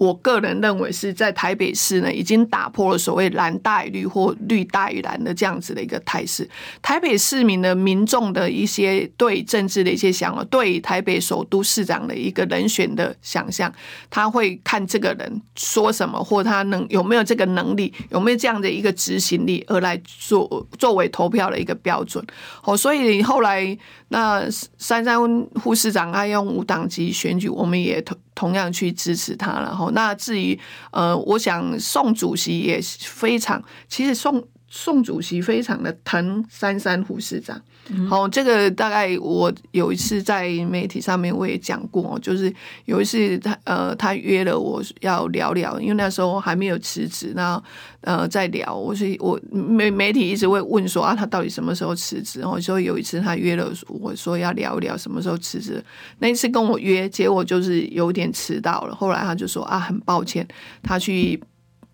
[0.00, 6.48] 我个人认为是在台北市呢，已经打破了所谓蓝大于绿或绿大于蓝的这样子的一个态势。
[6.80, 13.70] 台北市民的民众的一些对政治的一些想法，对台北首都市长的一个人选的想象，
[14.08, 22.24] 他会看这个人说什么，或他能有没有这个能力，有没有这样的一个执行力，而来做作为投票的一个标准。
[22.64, 23.76] 哦，所以后来。
[24.12, 25.16] 那珊珊
[25.62, 29.52] 副市长他用无党籍选举，我们也投同样去支持他。
[29.60, 30.58] 然后，那至于
[30.92, 37.60] 呃，我想宋主席也非常，其实宋宋主席非常的疼珊珊护士长。
[38.08, 42.52] 好，这个大概我有一次在媒体上面我也讲过，就是
[42.84, 47.60] 有一次他呃他约了我要聊聊，因为那时候还没有辞职，那
[48.02, 52.40] 呃在聊，我是我媒媒体一直会问说啊他到底什么时候辞职？
[52.40, 55.82] 然后就有一次他约了我说要聊聊什么时候辞职，
[56.20, 60.46] 那一次跟我约，结果就是有点迟到了，后来他就说啊很抱歉，
[60.82, 61.42] 他去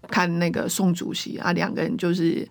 [0.09, 2.46] 看那个宋主席啊，两个人就是。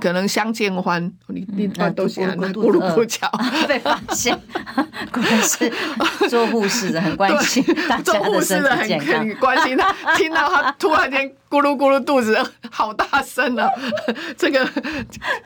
[0.00, 3.30] 可能相见欢，你你都是咕噜咕噜叫，
[3.66, 4.38] 被发现，
[5.12, 5.72] 果然是
[6.28, 9.92] 做护士的很关心 大家的身体健康，很关心他。
[10.16, 12.36] 听到他突然间咕噜咕噜肚子
[12.70, 13.68] 好大声了，
[14.36, 14.68] 这个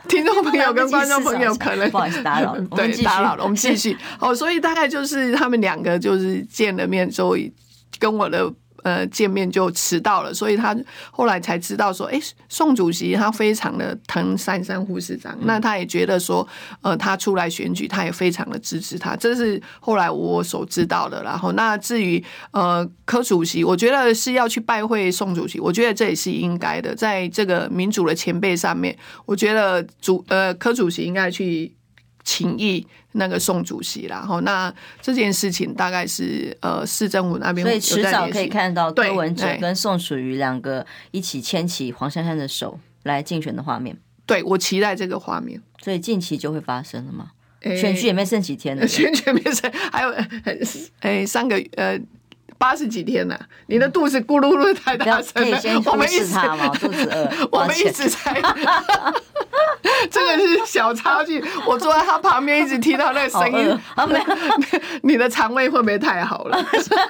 [0.08, 3.96] 听众朋友跟观众朋友可能不好意思打扰，对，打扰了，我们继续。
[4.18, 7.34] 哦，所以大概就是他们两个就是见了面之后，
[7.98, 8.52] 跟我的。
[8.86, 10.72] 呃，见面就迟到了，所以他
[11.10, 16.46] 后来才知道说，哎，宋主席他非常的疼珊珊护士长，那他也觉得说，
[16.82, 21.20] 呃，他出来选举，他也非常的支持他，这是后来我所知道的。
[21.24, 22.22] 然后，那至于
[22.52, 31.74] 呃柯主席，我觉得是要去拜会宋主席，我觉得这也是应该的，在这个民主的前辈上面，我觉得主呃柯主席应该去。
[32.26, 43.96] 请益那个宋主席啦，然后那这件事情大概是呃市政府那边，所以迟早可以看到柯文哲跟宋楚瑜两个一起牵起黄珊珊的手来竞选的画面。
[44.26, 47.30] 对，我期待这个画面，所以近期就会发生了吗？
[47.60, 50.12] 欸、选举也没剩几天了， 选举没剩，还有
[51.00, 51.98] 哎三个呃。
[52.58, 55.58] 八十几天了，啊，你的肚子咕噜噜太大声了。
[55.86, 56.34] 我们一直
[56.78, 58.42] 肚子饿， 我们一直在。
[60.10, 63.78] 这个是小插曲，我坐在他旁边，一直听到那个声音。
[63.94, 64.24] 啊，没有，
[65.02, 66.58] 你的肠胃会不会太好了？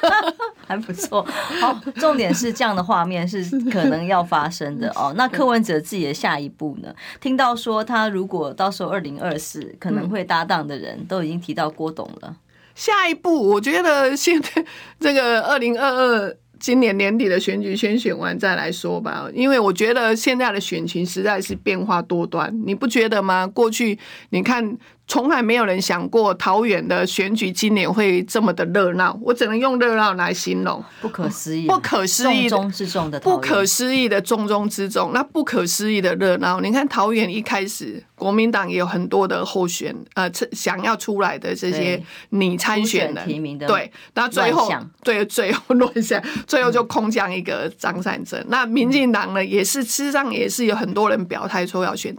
[0.66, 1.26] 还不错。
[1.61, 5.12] 好，重点是这样的画面是可能要发生的哦。
[5.16, 6.92] 那柯文哲自己的下一步呢？
[7.20, 12.35] 听到说他如果到时候二零二四可能会搭档的人都已经提到郭董了。
[12.77, 14.65] 下一步，我觉得现在
[15.01, 23.49] 这个二零二二今年年底的选举先选完再来说吧，因为我觉得现在的选情实在是变化多端，你不觉得吗？
[23.49, 23.99] 过去
[24.31, 24.79] 你看。
[25.09, 36.61] 从来没有人想过桃园的选举今年会这么的热闹，我只能用热闹来形容，不可思议，不可思议，重中之重的，不可思议的重中之重，那不可思议的热闹。
[36.61, 44.69] 你看桃园一开始，国民党也有很多的候选，呃，想要出来的这些拟参选人提名的，对，那最后
[45.05, 48.40] 对最后落下，最后就空降一个张善政。
[48.40, 52.16] 嗯、那民进党呢，也是事实上也是有很多人表态说要选。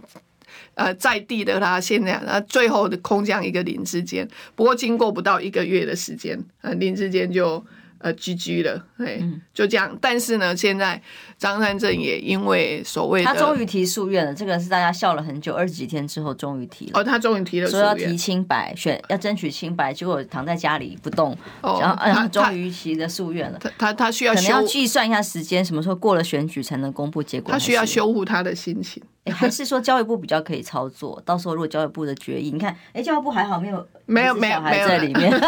[0.78, 7.62] 呃，在地的他现在，那最后的空降一个林志坚，不过经过不到一个月的时间，呃，林志坚就。
[8.00, 9.20] 呃，GG 了，对，
[9.52, 9.98] 就这样。
[10.00, 11.02] 但是呢，现在
[11.36, 16.92] 张善政也因为所谓的，他终于提诉愿了，这个是大家笑了很久，二十几天之后终于提了。
[16.94, 21.36] 哦，他终于提了，说要提清白，选要争取清白，结果躺在家里不动。
[21.60, 23.58] 哦，然后他终于提了诉愿了。
[23.58, 27.50] 他他他需要可能要计算一下时间，什么时候过了选举才能公布结果？
[27.50, 29.02] 他需要修复他的心情。
[29.28, 31.20] 哎，还是说教育部比较可以操作？
[31.24, 35.30] 到时候如果教育部的决议，你看，哎，教育部还好没有没有没有还在里面，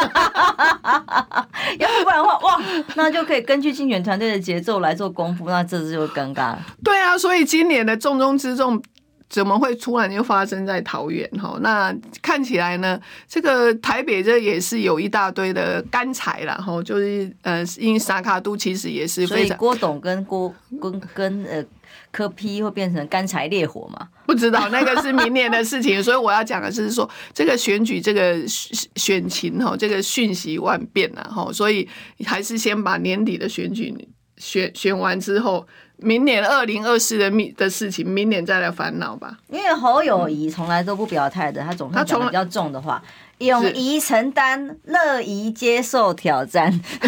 [1.79, 2.39] 要不然的话。
[2.41, 2.63] 哇，
[2.97, 6.67] 那就可以根据竞选团队的节奏来做功夫，那这次就尴尬了。
[6.85, 8.83] 对啊，所以今年的重中之重
[9.29, 11.29] 怎么会突然就发生在桃园？
[11.41, 21.65] 哈，那看起来呢，这个台北这也是有一大堆的干柴了，哈，就是呃，因为沙卡都其实也是非常，所以郭董跟郭跟跟呃。
[22.13, 24.09] 科批会变成干柴烈火吗？
[24.27, 26.03] 不知道，那个是明年的事情。
[26.03, 31.89] 所以我要讲的是说，这个选举这个选情哈，这个瞬息万变呐哈，所以
[32.25, 33.95] 还是先把年底的选举
[34.37, 35.67] 选选完之后，
[36.03, 39.37] 明年二零二四的密的事情，明年再来烦恼吧。
[39.49, 43.03] 因为侯友谊从来都不表态的，他总是讲比较重的话。
[43.39, 46.71] 勇于承担，乐于接受挑战。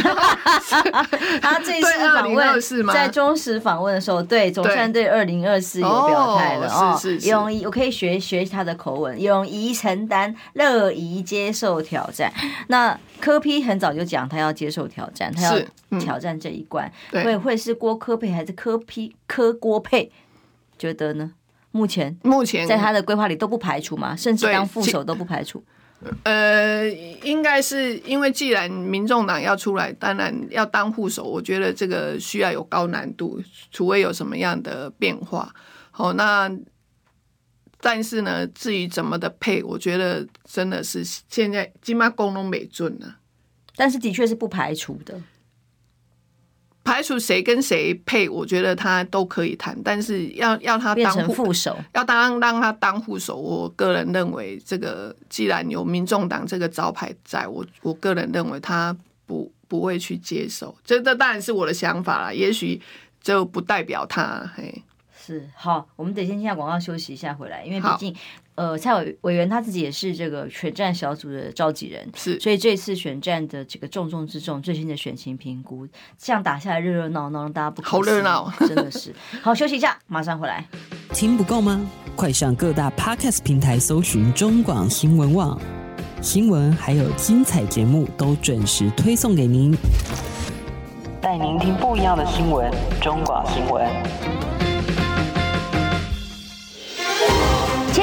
[1.43, 6.99] 他这次访问，在中时访问的时候，对总算对二零二四有表态了哦。
[7.25, 12.33] 勇于，我可以学学他的口吻，勇于承担，乐于接受挑战。
[12.69, 15.59] 那柯 P 很早就讲他要接受挑战，他要
[16.01, 20.11] 挑战这一关，会会是郭科配还是科批科郭配？
[20.79, 21.33] 觉得呢？
[21.71, 24.15] 目前目前在他的规划里都不排除吗？
[24.15, 25.65] 甚至当副手都不排除。
[26.25, 26.87] 呃，
[27.23, 31.23] 应该是因为既然民众党要出来，当然要当副手。
[31.23, 35.55] 我觉得这个需要有高难度，除非有什么样的变化。
[35.93, 36.51] 好，那
[37.81, 43.17] 但是呢，至于怎么的配，我觉得真的是现在金马功能没准了。
[43.77, 45.19] 但是的确是不排除的，
[46.85, 62.81] 排除谁跟谁配，我觉得他都可以谈，但是要要他当副手，要当让他当副手，我个人认为这个既然有民众党这个招牌在，我我个人认为他不不会去接受，这这当然是我的想法啦，也许
[63.21, 64.83] 就不代表他嘿。
[65.25, 68.15] 是好，我们得先下广告休息一下回来，因为毕竟。
[68.55, 79.11] 呃，蔡委委员他自己也是这个选战小组的召集人，是，所以这次选战的这个重中之重，最新的选情评估，这样打下来热热闹闹，让大家不好热闹，真的是。
[79.41, 80.63] 好，休息一下，马上回来。
[81.15, 81.81] 听不够吗？
[82.15, 85.59] 快上各大 Podcast 平台搜寻中广新闻网，
[86.21, 89.75] 新闻还有精彩节目都准时推送给您，
[91.23, 92.71] 带您听不一样的新闻，
[93.01, 94.52] 中广新闻。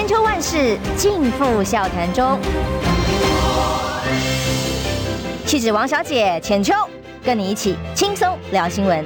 [0.10, 2.40] 秋万事尽付笑谈中，
[5.46, 6.74] 气质王小姐浅秋，
[7.24, 9.06] 跟你一起轻松聊新闻。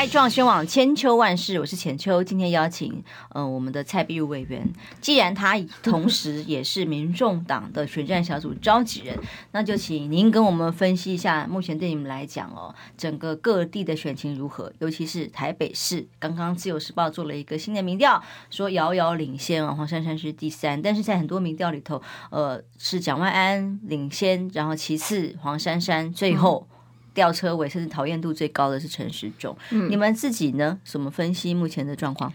[0.00, 2.24] 来壮宣网千秋万世，我是浅秋。
[2.24, 4.66] 今天邀请呃我们的蔡壁如委员，
[4.98, 9.14] 既然他同时也是民众党的选战小组召集人，
[9.52, 14.72] 那就请您跟我们分析一下，目前对你们来讲哦，整个各地的选情如何？
[14.78, 26.66] 尤其是台北市，刚刚自由时报做了一个新的民调，说遥遥领先啊，黄珊珊是第三，但是在很多民调里头，呃是蒋万安领先，然后其次黄珊珊，最后。
[27.14, 29.56] 吊车尾，甚至讨厌度最高的是陈时中。
[29.70, 30.78] 嗯，你们自己呢？
[30.84, 32.32] 怎么分析目前的状况？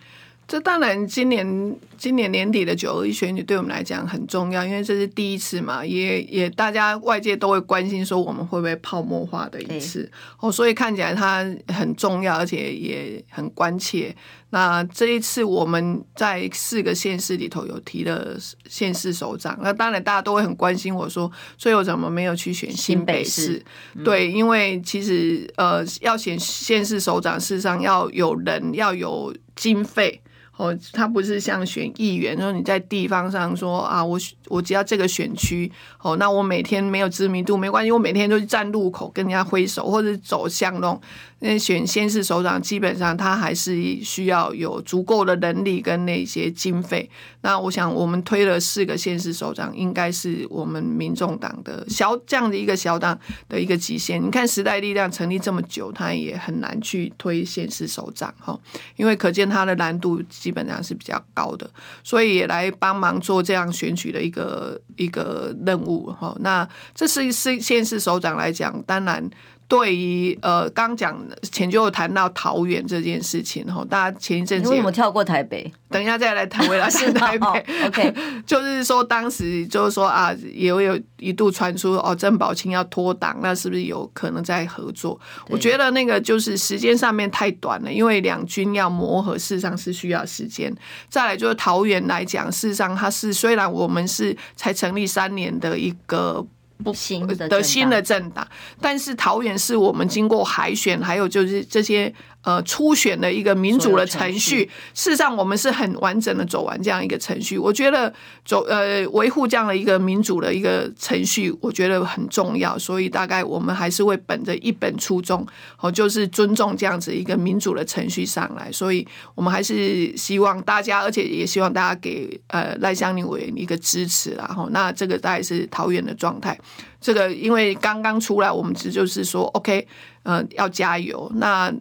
[0.48, 14.16] 这当然，今年今年年底的九二一选举对我们来讲很重要，因为这是第一次嘛，也也大家外界都会关心说我们会不会泡沫化的一次哦，所以看起来它很重要，而且也很关切。
[14.52, 18.38] 那这一次我们在四个县市里头有提了
[18.70, 23.42] 县市首长，那当然大家都会很关心我说，最后怎么没有去选新北市？
[23.42, 23.66] 新北市
[23.96, 30.22] 嗯、对，因为其实呃要选县市首长，事实上要有人，要有经费。
[30.58, 41.00] 哦，他不是像选议员，说你在地方上说啊，我我只要这个选区，哦，那我每天没有知名度没关系，我每天都去站路口跟人家挥手，或者走向弄。
[41.40, 47.08] 那选先市首长，基本上他还是需要有足够的能力跟那些经费。
[47.42, 54.26] 那我想，我们推了四个县市首长，应该是我们民众党的小这样的一个小党的一个极限。
[54.26, 58.58] 你看时代力量成立这么久，他也很难去推县市首长哈，
[58.96, 61.68] 因为可见他的难度基本上是比较高的，
[62.04, 66.38] 所以也来帮忙做这样选举的一个一个任务哈。
[66.40, 69.28] 那这是是县市首长来讲，当然。
[69.68, 71.20] 对于呃，刚讲
[71.52, 75.72] 前就有谈到桃园这件事情哈，大家前一阵子为什么跳过台北？
[75.90, 77.48] 等一下再来谈回来是台北。
[77.88, 78.14] OK，
[78.46, 85.20] 就是说当时就是说啊，也有一度传出哦，郑宝清要脱党，那是不是有可能在合作？
[85.50, 90.72] 我觉得那个就是时间上面太短了，因为两军要磨合，事实上是需要时间。
[91.10, 96.46] 再来就是桃园来讲，事实上它是虽然我们是才成立三年的一个。
[96.84, 98.48] 不新的的新的政党，
[98.82, 102.14] 但是桃园是我们经过海选，还有就是这些。
[102.46, 107.58] 呃，初选的一个民主的程序，事实上我们是很完整的走完这样一个程序。
[107.58, 108.14] 我觉得
[108.46, 112.78] 走呃维护这样的一个民主的一个程序，我觉得很重要。
[112.78, 115.44] 所以大概我们还是会本着一本初衷，
[115.80, 118.72] 哦，就是尊重这样子一个民主的程序上来。
[118.72, 124.46] 所以我们还是希望大家，而且也希望大家给呃赖香伶委员一个支持啦。
[124.46, 126.56] 哈，那这个大概是桃园的状态。
[127.02, 129.88] 这个因为刚刚出来，我们只就是说 OK，
[130.22, 131.32] 呃，要加油。
[131.38, 131.74] 那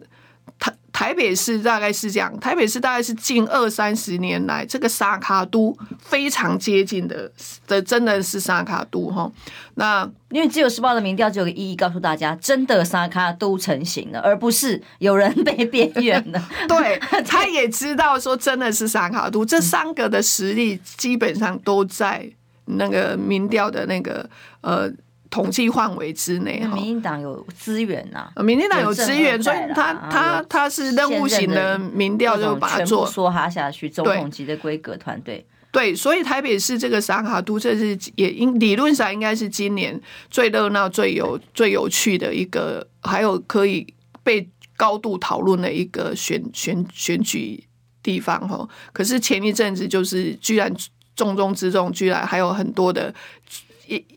[0.57, 7.29] 台台北市大概是这样，台北市大概是近二三十年来这个萨卡都非常接近的，
[7.67, 9.29] 的真的是萨卡都哈。
[9.75, 16.41] 那因为自由时报的民调只有个意义，告诉大家真的萨卡都成型了，而不是有人被边缘了。
[16.69, 22.25] 对，他也知道说真的是萨卡都，这三个的实力基本上都在
[22.65, 24.29] 那个民调的那个
[24.61, 24.89] 呃。
[25.29, 35.45] 统计范围之内哈，民进党有资源呐，民进党有资源，所以他他他是任务型的民调，就把它做梭哈下去，总统级的规格团队。
[35.71, 39.99] 对，所以台北市这个三哈都，这是也应理论上应该是今年
[40.29, 43.85] 最热闹、最有最有趣的一个，还有可以
[44.23, 44.47] 被
[44.77, 47.61] 高度讨论的一个选选选举
[48.01, 48.65] 地方哈。
[48.93, 50.73] 可是前一阵子就是居然
[51.15, 53.13] 重中之重，居然还有很多的。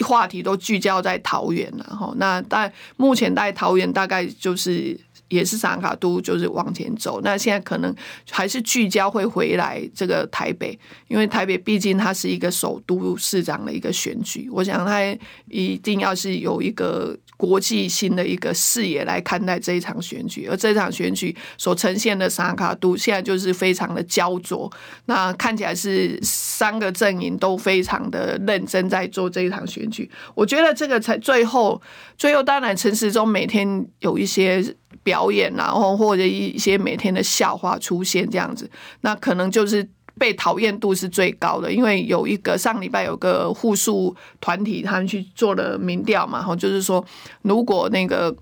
[0.04, 4.98] 话题都聚焦在桃园了哈，那但目前在桃园大概就是
[5.28, 7.20] 也是三卡都就是往前走。
[7.22, 7.94] 那现在可能
[8.30, 15.00] 还是聚焦会回来这个台北，因为台北毕竟它是一个首都市长的一个选举，我想它
[15.48, 24.70] 一定要是有一个国际性的一个视野来看待这一场选举，而这场选举所呈现的三卡都现在就是非常的焦灼，
[25.07, 30.11] 那看起来是三个阵营都非常的认真在做这一场选举。
[30.34, 31.80] 我觉得这个才最后，
[32.18, 34.62] 最后当然陈时中每天有一些。
[35.05, 38.70] 表演，然后或者一些每天的笑话出现这样子，
[39.03, 39.86] 那可能就是
[40.18, 41.72] 被讨厌度是最高的。
[41.72, 47.02] 因为有一个上礼拜有个护树团体，他们去做了民调嘛，然后，就是说
[47.42, 48.34] 如果那个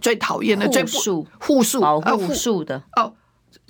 [0.00, 3.12] 最讨厌的最护树护树保护树的哦，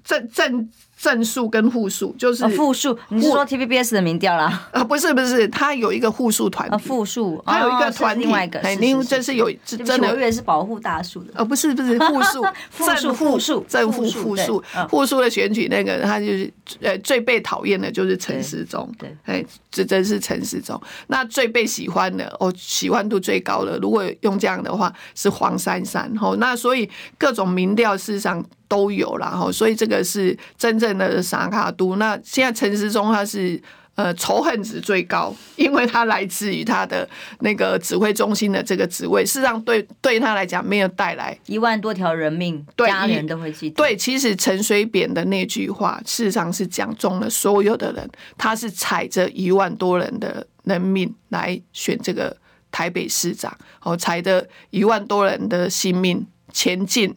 [0.05, 0.71] 正正。
[1.01, 4.69] 正数跟负数就是负数，你是说 TVBS 的民调啦？
[4.71, 12.45] 啊，不是不是，他有一个护数团体，负数，他有一个团体，另外一个，因为这是有真的，我以为是保护大树的，呃，不是不是负数，
[12.77, 20.79] 正数负数正负负数，负数的选举那个他就是呃最被讨厌的就是陈时中，对，哎，这真是陈时中。
[21.07, 26.37] 那最被喜欢的哦，喜欢度最高的，如果用这样的话是黄珊珊哦。
[26.39, 26.87] 那所以
[27.17, 28.45] 各种民调事实上。
[28.71, 31.97] 都有了哈，所以这个是真正的三脚督。
[31.97, 33.61] 那现在陈时中他是
[33.97, 37.07] 呃仇恨值最高，因为他来自于他的
[37.41, 43.75] 那个指挥中心的这个职位，事实上对对他来讲没有带来一万多条人命，家人都会记得。
[43.75, 52.35] 对，其实陈水扁的那句话，事实上是讲中了所有的人，他是踩着一万多人的人命来选这个
[52.71, 57.15] 台北市长，哦，踩着一万多人的性命前进。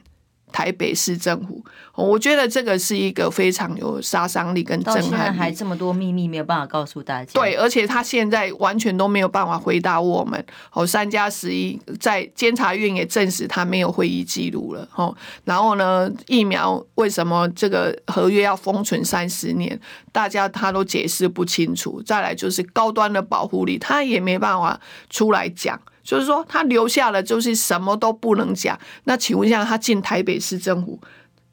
[0.54, 1.62] 台北市政府，
[1.96, 5.10] 我觉得这个是一个非常有杀伤力跟震撼力。
[5.10, 7.32] 到现在还这么多秘密没有办法告诉大家。
[7.34, 10.46] 对，而且他现在完全都没有办法回答我们。
[10.72, 14.88] 哦，三加十一在监察院也证实他没有会议记录了。
[14.96, 19.78] 哦，然后呢，疫苗为什么这个合约要封存三十年？
[20.12, 22.00] 大家他都解释不清楚。
[22.04, 24.80] 再来就是高端的保护力，他也没办法
[25.10, 25.82] 出来讲。
[26.04, 28.78] 就是说，他留下了，就是什么都不能讲。
[29.06, 31.00] 那请问一下，他进台北市政府，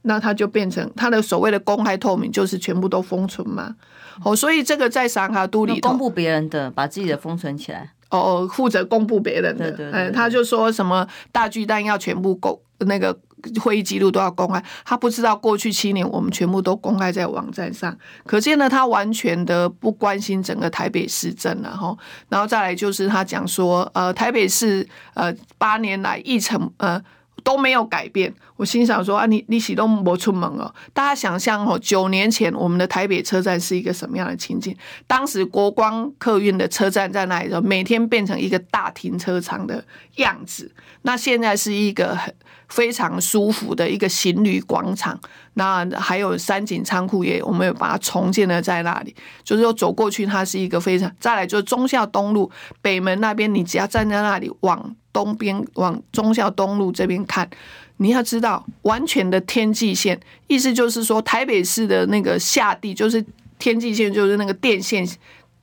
[0.02, 3.76] 那他就变成他的所谓的公开透明，就是全部都封存吗？
[4.24, 7.92] 哦，所以这个在三脚督里公布别人的，把自己的封存起来。
[8.10, 13.16] 哦，负责公布别人的，对对，对，嗯，他就说什么大巨蛋要全部公那个。
[13.60, 21.96] 会议记录都要公开，他不知道过去七年我们全部都公开在网站上，可见呢，他完全的不关心整个台北市政了哈。
[22.28, 27.02] 然后再来就是他讲说，呃，台北市呃八年来议程呃
[27.42, 28.32] 都没有改变。
[28.56, 30.72] 我心想说啊，你你启动没出门哦？
[30.92, 34.76] 大家想象哦，九年前我们的台北车站是一个什么样的情景？
[35.06, 39.82] 当时国光客运的车站在那里头，每天变成一个大停车场的
[40.16, 40.70] 样子。
[41.02, 42.34] 那现在是一个很。
[42.70, 45.18] 非常舒服的一个行旅广场，
[45.54, 49.14] 那还有三井仓库也，我们有把它重建了在那里。
[49.44, 51.10] 就是说走过去，它是一个非常。
[51.18, 52.50] 再来就是忠孝东路
[52.80, 57.50] 北门那边，你只要站在那里往东边往忠孝东路这边看，
[57.96, 63.24] 你要知道完全的天际线，意思就是说台北市的那个下地就是
[63.58, 65.06] 天际线，就是那个电线。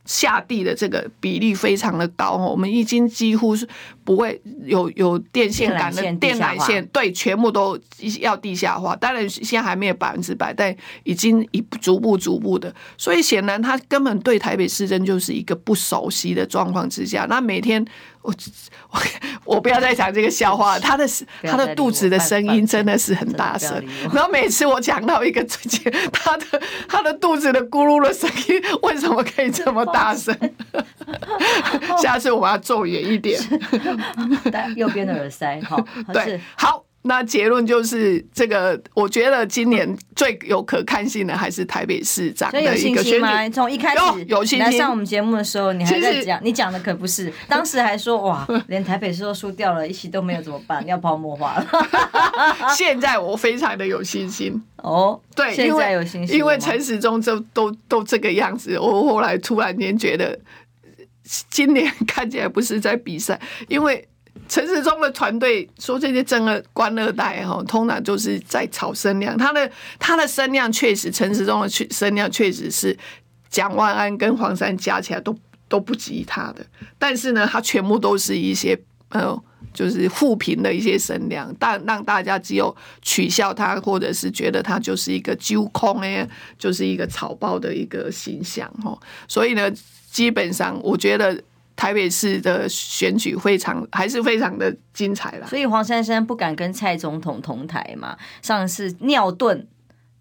[0.07, 3.67] 下地的这个比例非常的高，我们已经几乎是
[4.03, 7.77] 不会有有电线杆的电缆线，对，全部都
[8.21, 8.95] 要地下化。
[8.95, 12.73] 当然现在还没有百分之百，但已经一逐步逐步的。
[12.97, 17.85] 所以显然他根本对台北市政就是一个不熟悉的状况之下，那每天。
[18.27, 18.33] 我
[18.91, 18.99] 我
[19.55, 21.07] 我不要再讲这个笑话，他的
[21.43, 23.81] 他的肚子的声音真的是很大声，
[24.13, 30.35] 然后每次我讲到一个最近，他的他的肚子的咕噜的声音为什么可以这么大声？
[32.01, 33.39] 下次我们要坐远一点，
[34.51, 35.79] 戴右边的耳塞，好，
[36.11, 36.83] 对，好。
[37.07, 43.49] 那结论就是，这个我觉得今年最有可看性的还是台北市长的一个选举。
[43.51, 50.85] 从一开始有信心来上我们节目的时候，你还在讲，你讲的可不是，当时还说哇，连台北市都输掉了，一席都没有怎么办？
[50.85, 51.67] 要泡沫化了。
[52.75, 60.37] 现在我非常的有信心 哦，对，现在有信心，因为陈时中就都都这个样子，我后来突然间觉得，
[61.49, 63.39] 今年 看起来不是在比赛，
[63.69, 64.07] 因为。
[64.49, 69.37] 陈时中的团队说这些政二官二代哈，通常就是在炒声量。
[69.37, 69.69] 他的
[69.99, 72.97] 他的声量确实，陈时中的声量确实是
[73.49, 75.35] 蒋万安跟黄山加起来都
[75.67, 76.65] 都不及他的。
[76.97, 78.79] 但是呢，他全部都是一些
[79.09, 79.37] 呃，
[79.73, 86.27] 就是负评的一些声量，但让大家只有取笑他，或者是觉得他就是一个揪空哎，
[86.57, 88.97] 就是一个草包的一个形象哈。
[89.27, 89.71] 所以呢，
[90.09, 91.43] 基本上我觉得。
[91.77, 95.47] 台北市的选举非常还是非常的精彩啦。
[95.47, 99.65] 所以黄珊珊不敢跟蔡总统同台嘛，上次尿遁，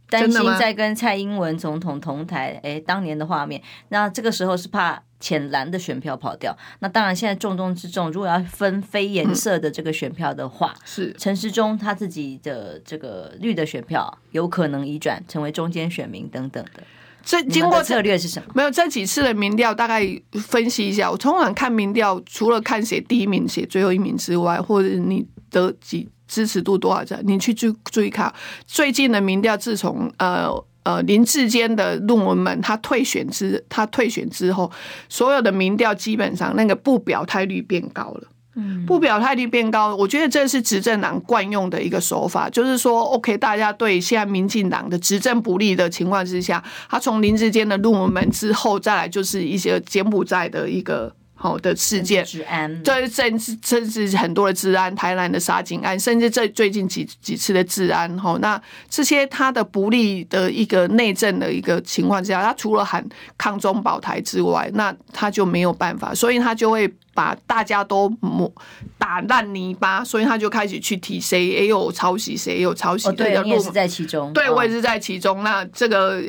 [0.09, 5.03] 担心在跟蔡英文总统同台，哎，当年的画面，那这个时候是怕。
[5.19, 16.83] 浅蓝的选票跑掉，那当然现在重中之重，如果要分非颜色的这个选票的话，嗯、是陈时中他自己的这个绿的选票有可能移转成为中间选民等等的。
[17.27, 18.53] 这经过策略是什么？
[18.55, 20.01] 没有这几次的民调，大概
[20.33, 21.11] 分析一下。
[21.11, 28.33] 我通常看民调，除了看谁第一名、谁最后一名之外，或者你得几支持度多少这，你去注注意看
[28.67, 30.49] 最近的民调，自从呃。
[30.87, 34.71] 呃，林志坚的论文们，他退选之，他退选之后，
[35.09, 38.23] 所有的民调基本上那个不表态率变高了。
[38.57, 51.15] 嗯，不表态率变高，我觉得这是执政党惯用的一个手法，就是说，OK，大家对现在民进党的执政不利的情况之下，他从林志坚的论文门之后，再来就是一些柬埔寨的一个。
[51.39, 66.91] 好的事件，治安对，甚至甚至很多的治安，台南的杀警案，甚至这最近几几次的治安，哈，那这些他的不利的一个内政的一个情况之下，他除了喊抗中保台之外，那他就没有办法，所以他就会。
[67.17, 68.53] 把大家都抹
[68.99, 73.09] 打烂泥巴，所以他就开始去提谁也有抄袭，谁也有抄袭。
[73.09, 74.31] 哦，对，你也是在其中。
[74.35, 75.43] 对，我也是在其中。
[75.43, 76.21] 那这个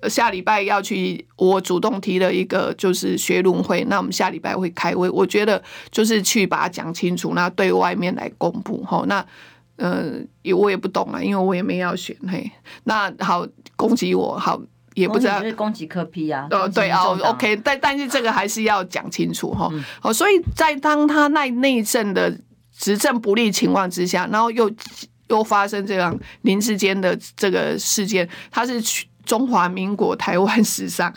[0.00, 5.08] 呃，下礼拜要去，我主动提了一个就是学论会，那我们下礼拜会开会。
[5.08, 5.62] 我觉得
[5.92, 8.82] 就是去把它讲清楚，那对外面来公布。
[8.82, 9.24] 哈，那
[9.76, 10.14] 呃，
[10.56, 12.16] 我也不懂啊，因为我也没要选。
[12.28, 12.50] 嘿，
[12.84, 14.60] 那好，攻击我好。
[14.94, 16.46] 也不知道是攻击科批啊？
[16.50, 19.70] 哦，对哦，OK，但但是这个还是要讲清楚哈。
[20.02, 22.36] 哦，所以在当他那内政的
[22.76, 24.70] 执政不利情况之下，然后又
[25.28, 28.82] 又发生这样林志坚的这个事件，他是
[29.24, 31.12] 中华民国台湾史上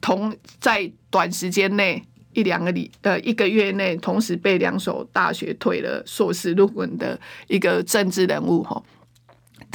[0.00, 2.02] 同在短时间内
[2.32, 8.82] 一两个礼呃一个月内同时被两所大学退了硕士论文的一个政治人物哈。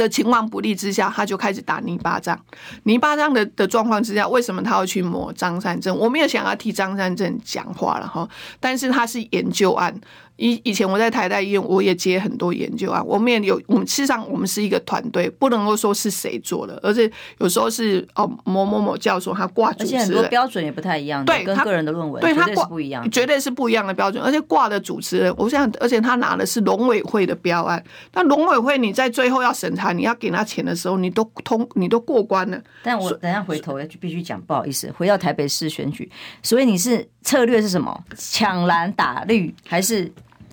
[0.03, 2.39] 的情况不利之下，他就开始打泥巴仗。
[2.83, 5.95] 泥巴仗的的状况之下，为什么他要去抹张善政？
[5.95, 8.27] 我没有想要替张善政讲话了哈，
[8.59, 9.93] 但是他是研究案。
[10.39, 13.03] 以以前我在台大医院，我也接很多研究啊。
[13.03, 24.23] 我们也有，我们事实上我们是一个团队，不能够说是谁做的，而且有时候是哦某某某教授他挂主持人，而且很多标准也不太一样，对，跟个人的论文对他挂不一样，绝对是不一样的标准。
[24.23, 27.83] 而且挂的主持人，我想，而且他拿的是农委会的标案，
[28.13, 32.57] 那农委会你在最后要审查，你要给他钱的时候，你都通，你都过关了。
[32.81, 36.09] 但我等下回头要必须讲，不好意思，回到台北市选举，
[36.41, 38.03] 所以你是策略是什么？
[38.15, 40.09] 抢蓝打绿还是？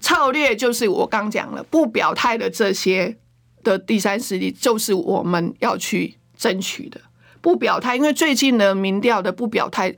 [0.07, 3.17] 策略就是我刚讲了，不表态的这些
[3.65, 7.01] 的第三势力，就是我们要去争取的。
[7.41, 9.93] 不表态，因为最近的民调的不表态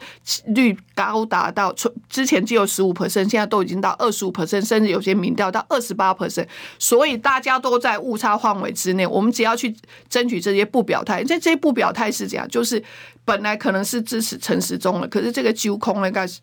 [0.47, 1.75] 率高达到，
[2.09, 6.47] 之前只有十五 percent，现在都已经到二十五 percent，甚至有些民调到二十八 percent，
[6.79, 9.07] 所以大家都在误差范围之内。
[9.07, 9.77] 我们只要去
[10.09, 12.83] 争取这些不表态，这这些不表态是这样，就是
[13.27, 16.41] 本来可能是支持陈时中了，可是这个揪空了，该是。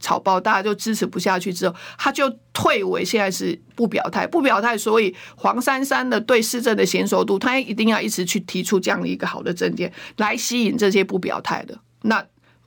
[0.00, 4.76] 草包大家就支持不下去之后，他就退为现在是不表态，不表态。
[4.76, 11.78] 所以黄珊珊的对市政的娴熟度，他一定要一直去提出这样的一个好的政见，来吸引这些不表态的。
[12.02, 12.24] 那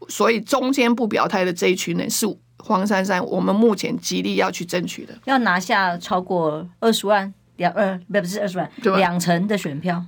[0.08, 2.26] 所以中间不表态的这一群人是
[2.58, 10.04] 黄珊珊，我们目前极力要去争取的，要拿下超过二十万两二不不是二十万两成的选票。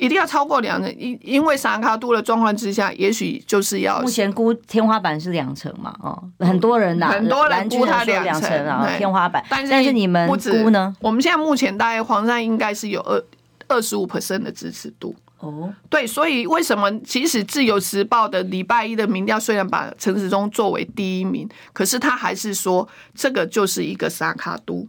[0.00, 9.44] 一定要超过两成，因因为三卡度的状况之下，也许就是要目前估天花板是两成嘛，哦，很多人呐，很多人估他两成啊，天花板。
[9.50, 10.96] 但是但是你们估呢？
[11.00, 13.22] 我们现在目前大概黄山应该是有二
[13.68, 15.70] 二十五 percent 的支持度哦。
[15.90, 24.88] 对，所以为什么即使自由时报的礼拜一的民调虽然把陈时中作为第一名，可是他还是说这个就是一个三脚督。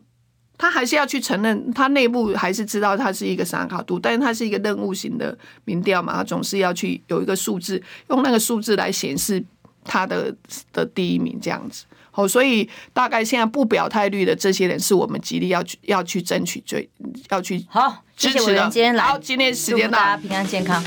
[0.61, 5.35] 他还是要去承认，他内部还是知道他是一个三脚督，但是他是一个任务型的
[5.65, 7.81] 民调嘛，他总是要去有一个数字，
[8.11, 9.43] 用那个数字来显示
[9.83, 10.31] 他的
[10.71, 11.85] 的第一名这样子。
[12.11, 16.87] 好，所以大概现在不表态率的这些人，是我们极力要去要去争取、最
[17.31, 18.69] 要去好支持的。
[18.69, 20.83] 今天来，好，今天时间到，大家平安健康。